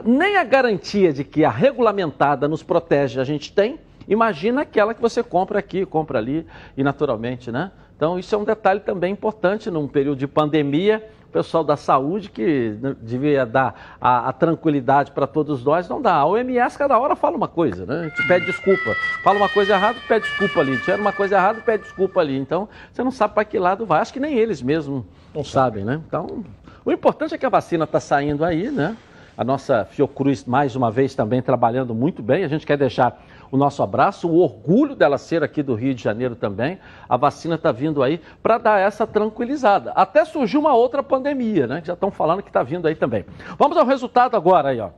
[0.05, 3.79] Nem a garantia de que a regulamentada nos protege a gente tem,
[4.09, 6.47] Imagina aquela que você compra aqui, compra ali
[6.77, 7.73] e naturalmente, né?
[7.97, 11.11] Então isso é um detalhe também importante num período de pandemia.
[11.29, 16.15] O pessoal da saúde que devia dar a, a tranquilidade para todos nós não dá.
[16.15, 18.01] A OMS cada hora fala uma coisa, né?
[18.01, 18.95] A gente pede desculpa.
[19.23, 20.79] Fala uma coisa errada, pede desculpa ali.
[20.79, 22.39] Tiver uma coisa errada, pede desculpa ali.
[22.39, 24.01] Então você não sabe para que lado vai.
[24.01, 25.05] Acho que nem eles mesmos
[25.35, 26.01] não sabem, né?
[26.07, 26.45] Então
[26.85, 28.97] o importante é que a vacina está saindo aí, né?
[29.37, 32.45] A nossa Fiocruz, mais uma vez, também trabalhando muito bem.
[32.45, 33.21] A gente quer deixar
[33.51, 36.79] o nosso abraço, o orgulho dela ser aqui do Rio de Janeiro também.
[37.09, 39.93] A vacina está vindo aí para dar essa tranquilizada.
[39.93, 41.83] Até surgiu uma outra pandemia, né?
[41.85, 43.25] Já estão falando que está vindo aí também.
[43.59, 44.91] Vamos ao resultado agora aí, ó.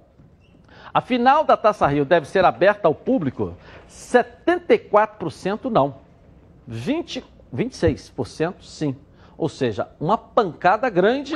[0.92, 3.54] A final da Taça Rio deve ser aberta ao público?
[3.88, 5.96] 74% não.
[6.66, 8.96] 20, 26% sim.
[9.36, 11.34] Ou seja, uma pancada grande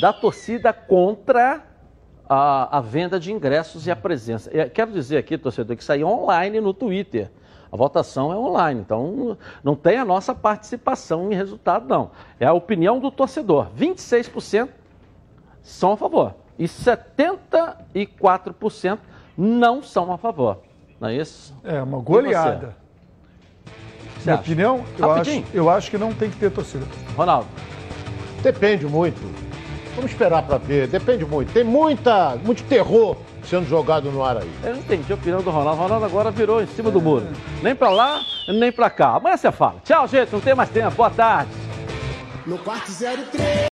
[0.00, 1.62] da torcida contra
[2.28, 4.50] a, a venda de ingressos e a presença.
[4.50, 7.28] Eu quero dizer aqui, torcedor, que aí é online no Twitter.
[7.70, 12.12] A votação é online, então não tem a nossa participação em resultado, não.
[12.38, 13.68] É a opinião do torcedor.
[13.76, 14.68] 26%
[15.60, 18.98] são a favor e 74%
[19.36, 20.58] não são a favor.
[21.00, 21.52] Não é isso?
[21.64, 22.76] É uma goleada.
[24.24, 26.86] Minha opinião, eu acho, eu acho que não tem que ter torcida.
[27.16, 27.48] Ronaldo.
[28.42, 29.43] Depende muito
[29.94, 31.52] Vamos esperar para ver, depende muito.
[31.52, 34.50] Tem muita, muito terror sendo jogado no ar aí.
[34.62, 35.80] Eu não entendi a opinião do Ronaldo.
[35.80, 37.26] O Ronaldo agora virou em cima do muro.
[37.62, 39.16] Nem para lá, nem para cá.
[39.16, 39.76] Amanhã você fala.
[39.84, 40.32] Tchau, gente.
[40.32, 40.96] Não tem mais tempo.
[40.96, 41.50] Boa tarde.
[42.46, 43.68] No quarto 03.